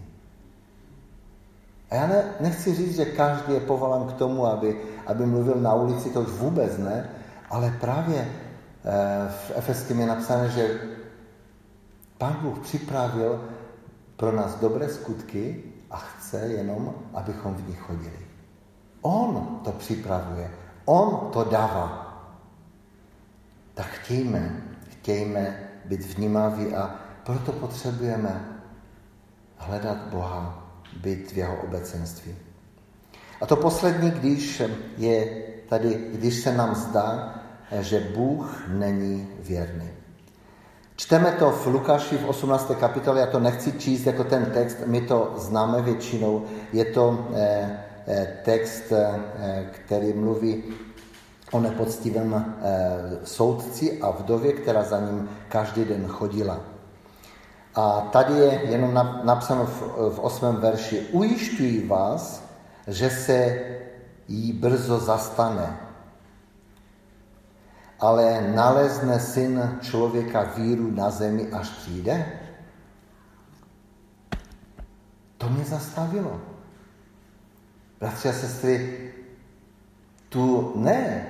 A 1.91 1.95
já 1.95 2.07
ne, 2.07 2.25
nechci 2.41 2.75
říct, 2.75 2.97
že 2.97 3.05
každý 3.05 3.53
je 3.53 3.61
povolán 3.61 4.09
k 4.09 4.13
tomu, 4.13 4.47
aby, 4.47 4.81
aby 5.07 5.27
mluvil 5.27 5.55
na 5.55 5.75
ulici, 5.75 6.11
to 6.11 6.21
už 6.21 6.31
vůbec 6.31 6.79
ne, 6.79 7.11
ale 7.51 7.77
právě 7.81 8.19
e, 8.19 8.29
v 9.29 9.53
Efeském 9.55 10.01
je 10.01 10.07
napsané, 10.07 10.49
že 10.49 10.81
Pán 12.23 12.39
Bůh 12.43 12.59
připravil 12.59 13.45
pro 14.17 14.33
nás 14.33 14.55
dobré 14.55 14.89
skutky 14.89 15.63
a 15.91 15.97
chce 15.97 16.39
jenom, 16.39 16.95
abychom 17.15 17.55
v 17.55 17.69
nich 17.69 17.81
chodili. 17.81 18.27
On 19.01 19.61
to 19.65 19.73
připravuje, 19.73 20.51
on 20.85 21.31
to 21.33 21.45
dává 21.45 22.13
tak 23.75 23.87
chtějme, 23.87 24.63
chtějme 24.91 25.69
být 25.85 26.01
vnímaví 26.01 26.75
a 26.75 26.95
proto 27.27 27.53
potřebujeme 27.53 28.63
hledat 29.57 29.99
Boha, 29.99 30.73
být 30.97 31.33
v 31.33 31.37
jeho 31.37 31.57
obecenství. 31.57 32.35
A 33.41 33.47
to 33.47 33.57
poslední, 33.57 34.11
když 34.11 34.63
je 34.97 35.43
tady, 35.69 36.11
když 36.13 36.35
se 36.35 36.57
nám 36.57 36.75
zdá, 36.75 37.35
že 37.81 38.13
Bůh 38.15 38.69
není 38.69 39.29
věrný. 39.39 40.02
Čteme 40.97 41.33
to 41.33 41.51
v 41.51 41.67
Lukáši 41.67 42.17
v 42.17 42.29
18. 42.29 42.73
kapitole, 42.81 43.21
já 43.21 43.27
to 43.27 43.41
nechci 43.41 43.73
číst 43.73 44.07
jako 44.07 44.25
ten 44.25 44.45
text, 44.45 44.77
my 44.87 45.01
to 45.01 45.35
známe 45.37 45.83
většinou. 45.83 46.45
Je 46.73 46.85
to 46.85 47.27
eh, 47.35 47.85
eh, 48.07 48.39
text, 48.45 48.93
eh, 48.93 49.71
který 49.73 50.13
mluví 50.13 50.65
o 51.53 51.61
nepoctivém 51.61 52.55
soudci 53.25 54.01
a 54.01 54.11
vdově, 54.11 54.53
která 54.53 54.83
za 54.83 55.01
ním 55.01 55.29
každý 55.49 55.85
den 55.85 56.07
chodila. 56.07 56.61
A 57.75 58.01
tady 58.01 58.35
je 58.35 58.61
jenom 58.65 58.95
napsáno 59.25 59.67
v, 59.67 59.81
v 60.15 60.19
osmém 60.19 60.57
verši, 60.57 61.01
ujišťuji 61.13 61.87
vás, 61.87 62.45
že 62.87 63.11
se 63.11 63.61
jí 64.29 64.53
brzo 64.53 64.99
zastane, 64.99 65.77
ale 68.03 68.51
nalezne 68.55 69.21
syn 69.21 69.79
člověka 69.81 70.43
víru 70.59 70.91
na 70.91 71.11
zemi, 71.11 71.47
až 71.55 71.69
přijde? 71.69 72.27
To 75.39 75.49
mě 75.49 75.65
zastavilo. 75.65 76.41
Bratři 78.01 78.29
a 78.29 78.33
sestry, 78.33 79.13
tu 80.29 80.73
ne 80.77 81.27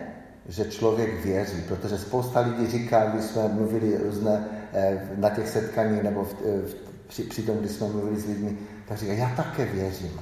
že 0.48 0.64
člověk 0.64 1.24
věří, 1.24 1.62
protože 1.68 1.98
spousta 1.98 2.40
lidí 2.40 2.66
říká, 2.66 3.06
když 3.06 3.24
jsme 3.24 3.48
mluvili 3.48 3.98
různé 3.98 4.44
eh, 4.72 5.08
na 5.16 5.30
těch 5.30 5.48
setkáních 5.48 6.02
nebo 6.02 6.24
v, 6.24 6.34
v, 6.42 6.74
při, 7.06 7.22
při 7.22 7.42
tom, 7.42 7.56
když 7.58 7.72
jsme 7.72 7.88
mluvili 7.88 8.20
s 8.20 8.26
lidmi, 8.26 8.58
tak 8.88 8.98
říká, 8.98 9.12
já 9.12 9.32
také 9.36 9.64
věřím. 9.64 10.20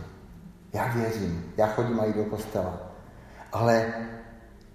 Já 0.72 0.92
věřím, 0.92 1.52
já 1.56 1.66
chodím 1.66 2.00
i 2.00 2.12
do 2.12 2.24
kostela. 2.24 2.92
Ale 3.52 3.94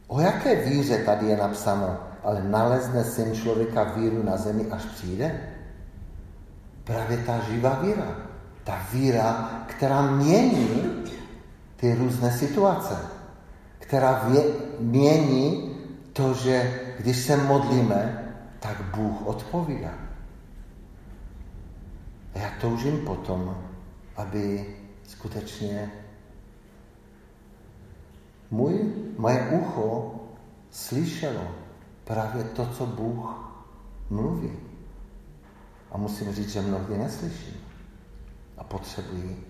o 0.08 0.22
jaké 0.22 0.56
víře 0.56 0.98
tady 0.98 1.26
je 1.26 1.38
napsáno? 1.38 1.98
Ale 2.24 2.44
nalezne 2.44 3.04
syn 3.04 3.36
člověka 3.36 3.84
víru 3.84 4.24
na 4.24 4.38
zemi, 4.38 4.66
až 4.72 4.86
přijde? 4.86 5.40
Právě 6.84 7.18
ta 7.18 7.40
živá 7.40 7.80
víra. 7.80 8.16
Ta 8.64 8.88
víra, 8.94 9.50
která 9.68 10.02
mění 10.02 11.04
ty 11.76 11.96
různé 11.96 12.32
situace. 12.32 12.98
Která 13.80 14.24
vě, 14.28 14.44
mění 14.80 15.76
to, 16.14 16.34
že 16.34 16.80
když 17.00 17.18
se 17.18 17.38
modlíme, 17.38 18.34
tak 18.60 18.82
Bůh 18.96 19.28
odpovídá. 19.28 19.92
A 22.36 22.40
já 22.40 22.50
toužím 22.62 23.06
potom, 23.06 23.58
aby 24.16 24.76
skutečně 25.08 25.92
můj, 28.52 28.94
moje 29.18 29.50
ucho 29.50 30.16
slyšelo 30.72 31.48
právě 32.04 32.44
to, 32.44 32.66
co 32.66 32.86
Bůh 32.86 33.52
mluví. 34.10 34.52
A 35.92 35.98
musím 35.98 36.34
říct, 36.34 36.50
že 36.50 36.62
mnohdy 36.62 36.98
neslyším. 36.98 37.58
A 38.58 38.64
potřebuji 38.64 39.48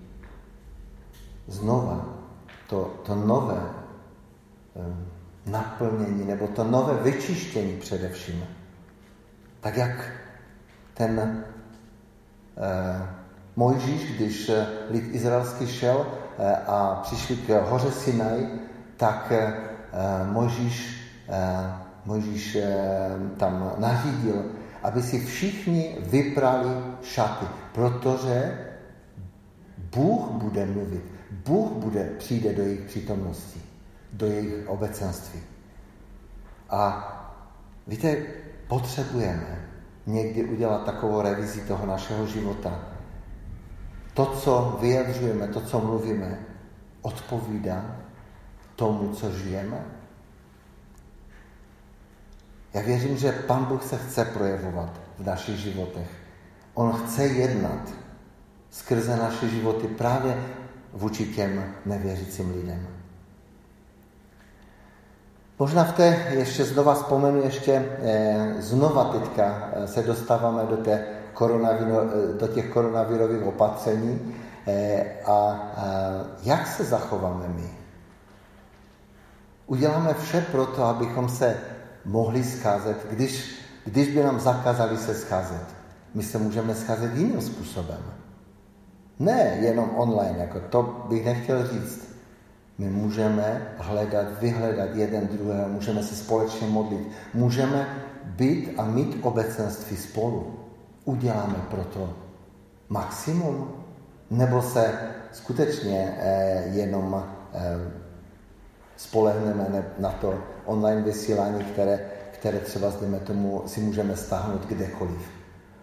znova 1.47 2.05
to, 2.69 2.93
to 3.05 3.15
nové 3.15 3.86
naplnění, 5.45 6.25
nebo 6.25 6.47
to 6.47 6.63
nové 6.63 6.93
vyčištění 6.93 7.77
především. 7.77 8.43
Tak 9.60 9.77
jak 9.77 10.12
ten 10.93 11.43
uh, 12.58 13.08
Mojžíš, 13.55 14.15
když 14.15 14.49
eh, 14.49 14.67
lid 14.89 15.15
izraelský 15.15 15.67
šel 15.67 15.97
uh, 15.97 16.45
a 16.67 16.99
přišli 17.03 17.36
k 17.36 17.69
hoře 17.69 17.91
Sinaj, 17.91 18.47
tak 18.97 19.31
uh, 19.31 20.34
Mojžíš, 20.34 21.08
uh, 21.27 21.36
Mojžíš 22.05 22.55
uh, 22.55 22.62
tam 23.38 23.71
nařídil, 23.77 24.45
aby 24.84 25.01
si 25.01 25.25
všichni 25.25 25.97
vyprali 25.99 26.69
šaty, 27.03 27.45
protože 27.73 28.65
Bůh 29.95 30.29
bude 30.29 30.65
mluvit. 30.65 31.03
Bůh 31.45 31.71
bude, 31.71 32.03
přijde 32.17 32.53
do 32.53 32.63
jejich 32.63 32.81
přítomnosti, 32.81 33.62
do 34.13 34.25
jejich 34.25 34.67
obecenství. 34.67 35.39
A 36.69 37.12
víte, 37.88 38.17
potřebujeme 38.67 39.65
někdy 40.08 40.43
udělat 40.43 40.86
takovou 40.86 41.21
revizi 41.21 41.62
toho 41.62 41.86
našeho 41.86 42.27
života. 42.27 42.79
To, 44.13 44.25
co 44.25 44.77
vyjadřujeme, 44.81 45.47
to, 45.47 45.62
co 45.62 45.79
mluvíme, 45.79 46.39
odpovídá 47.01 47.95
tomu, 48.75 49.13
co 49.13 49.31
žijeme. 49.31 49.85
Já 52.73 52.81
věřím, 52.81 53.17
že 53.17 53.31
Pan 53.31 53.65
Bůh 53.65 53.83
se 53.83 53.97
chce 53.97 54.25
projevovat 54.25 55.01
v 55.19 55.25
našich 55.25 55.57
životech. 55.57 56.07
On 56.73 56.91
chce 56.91 57.25
jednat 57.25 57.93
skrze 58.69 59.17
naše 59.17 59.47
životy 59.47 59.88
právě 59.88 60.38
vůči 60.93 61.25
těm 61.25 61.63
nevěřícím 61.85 62.55
lidem. 62.55 62.88
Možná 65.59 65.83
v 65.83 65.93
té, 65.93 66.27
ještě 66.29 66.65
znova 66.65 66.93
vzpomenu, 66.93 67.43
ještě 67.43 67.85
eh, 68.01 68.55
znova 68.59 69.03
teďka 69.03 69.69
eh, 69.73 69.88
se 69.88 70.03
dostáváme 70.03 70.63
do, 70.65 70.77
té 70.77 71.07
koronaviro, 71.33 72.01
eh, 72.01 72.39
do 72.39 72.47
těch 72.47 72.69
koronavirových 72.69 73.43
opatření 73.43 74.35
a 75.25 75.61
jak 76.43 76.67
se 76.67 76.83
zachováme 76.83 77.47
my? 77.47 77.74
Uděláme 79.67 80.13
vše 80.13 80.45
pro 80.51 80.65
to, 80.65 80.84
abychom 80.84 81.30
se 81.30 81.58
mohli 82.06 82.43
scházet, 82.43 83.08
když, 83.10 83.56
když 83.86 84.08
by 84.08 84.23
nám 84.23 84.39
zakázali 84.39 84.97
se 84.97 85.15
scházet. 85.15 85.65
My 86.13 86.23
se 86.23 86.38
můžeme 86.38 86.75
scházet 86.75 87.15
jiným 87.15 87.41
způsobem. 87.41 88.01
Ne 89.19 89.58
jenom 89.62 89.89
online, 89.95 90.38
jako 90.38 90.60
to 90.60 91.06
bych 91.10 91.25
nechtěl 91.25 91.67
říct. 91.67 92.15
My 92.78 92.89
můžeme 92.89 93.75
hledat, 93.78 94.25
vyhledat 94.41 94.89
jeden 94.93 95.28
druhého, 95.28 95.69
můžeme 95.69 96.04
se 96.04 96.15
společně 96.15 96.67
modlit, 96.67 97.08
můžeme 97.34 97.88
být 98.25 98.73
a 98.78 98.86
mít 98.86 99.19
obecenství 99.21 99.97
spolu. 99.97 100.60
Uděláme 101.06 101.56
proto 101.69 102.13
maximum, 102.89 103.71
nebo 104.30 104.62
se 104.62 104.93
skutečně 105.32 106.17
eh, 106.19 106.63
jenom 106.67 107.23
eh, 107.54 108.05
spolehneme 108.97 109.86
na 109.99 110.10
to 110.12 110.43
online 110.65 111.01
vysílání, 111.01 111.63
které, 111.63 111.99
které 112.31 112.60
třeba 112.60 112.93
dejme 113.01 113.19
tomu 113.19 113.63
si 113.65 113.79
můžeme 113.81 114.15
stáhnout 114.15 114.65
kdekoliv. 114.65 115.29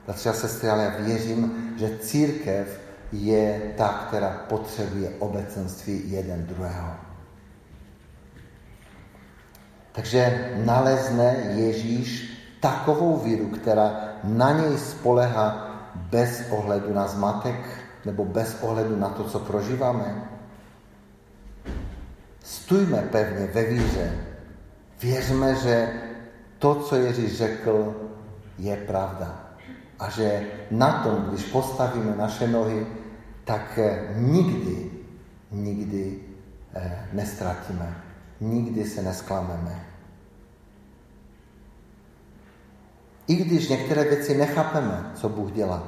Bratři 0.07 0.29
a 0.29 0.33
sestry, 0.33 0.69
ale 0.69 0.85
já 0.85 0.91
věřím, 0.99 1.75
že 1.79 1.99
církev 1.99 2.81
je 3.13 3.73
ta, 3.77 3.89
která 3.89 4.31
potřebuje 4.49 5.11
obecenství 5.19 6.11
jeden 6.11 6.47
druhého. 6.47 6.95
Takže 9.93 10.51
nalezne 10.65 11.37
Ježíš 11.55 12.33
takovou 12.61 13.17
víru, 13.17 13.47
která 13.47 14.15
na 14.25 14.53
něj 14.53 14.79
spolehá 14.79 15.69
bez 15.95 16.43
ohledu 16.51 16.95
na 16.95 17.09
zmatek 17.09 17.57
nebo 18.05 18.25
bez 18.25 18.57
ohledu 18.63 18.97
na 18.97 19.09
to, 19.09 19.25
co 19.25 19.39
prožíváme. 19.39 20.32
Stůjme 22.43 23.03
pevně 23.03 23.47
ve 23.47 23.65
víře. 23.65 24.19
Věřme, 25.03 25.55
že 25.55 26.03
to, 26.59 26.75
co 26.75 26.97
Ježíš 26.97 27.37
řekl, 27.37 27.95
je 28.59 28.77
pravda. 28.77 29.55
A 29.99 30.11
že 30.11 30.47
na 30.71 31.03
tom, 31.03 31.25
když 31.31 31.45
postavíme 31.45 32.17
naše 32.17 32.49
nohy, 32.49 32.87
tak 33.45 33.79
eh, 33.79 34.15
nikdy, 34.17 34.91
nikdy 35.51 36.21
eh, 36.75 37.09
nestratíme, 37.13 38.03
nikdy 38.41 38.85
se 38.85 39.03
nesklameme. 39.03 39.87
I 43.27 43.35
když 43.35 43.69
některé 43.69 44.05
věci 44.05 44.39
nechápeme, 44.39 45.11
co 45.15 45.29
Bůh 45.29 45.53
dělá. 45.53 45.87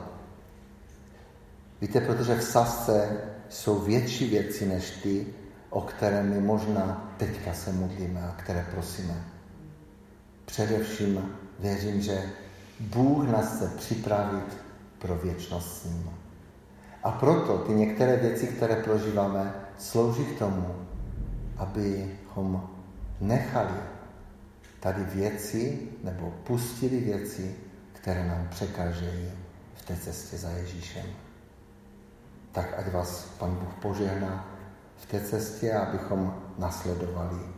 Víte, 1.80 2.00
protože 2.00 2.34
v 2.34 2.44
sasce 2.44 3.20
jsou 3.48 3.78
větší 3.78 4.30
věci 4.30 4.66
než 4.66 4.90
ty, 4.90 5.26
o 5.74 5.80
které 5.80 6.22
my 6.22 6.40
možná 6.40 7.10
teďka 7.16 7.52
se 7.52 7.72
modlíme 7.72 8.22
a 8.22 8.32
které 8.38 8.66
prosíme. 8.70 9.24
Především 10.44 11.30
věřím, 11.58 12.00
že 12.00 12.22
Bůh 12.80 13.28
nás 13.28 13.56
chce 13.56 13.68
připravit 13.76 14.56
pro 14.98 15.16
věčnost 15.16 15.82
s 15.82 15.84
ním. 15.84 16.10
A 17.02 17.10
proto 17.10 17.58
ty 17.58 17.72
některé 17.72 18.16
věci, 18.16 18.46
které 18.46 18.76
prožíváme, 18.76 19.54
slouží 19.78 20.24
k 20.24 20.38
tomu, 20.38 20.74
abychom 21.56 22.70
nechali 23.20 23.78
tady 24.80 25.04
věci 25.04 25.88
nebo 26.04 26.30
pustili 26.44 27.00
věci, 27.00 27.56
které 27.92 28.28
nám 28.28 28.48
překážejí 28.50 29.30
v 29.74 29.82
té 29.82 29.96
cestě 29.96 30.38
za 30.38 30.50
Ježíšem. 30.50 31.06
Tak 32.52 32.78
ať 32.78 32.92
vás 32.92 33.24
Pan 33.38 33.54
Bůh 33.54 33.74
požehná 33.82 34.53
v 35.04 35.06
té 35.06 35.20
cestě, 35.20 35.74
abychom 35.74 36.34
nasledovali 36.58 37.54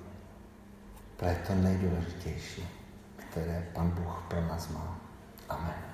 to 1.17 1.25
je 1.25 1.35
to 1.47 1.55
nejdůležitější, 1.55 2.69
které 3.17 3.67
Pan 3.73 3.91
Bůh 3.91 4.25
pro 4.29 4.41
nás 4.41 4.69
má. 4.69 5.01
Amen. 5.49 5.86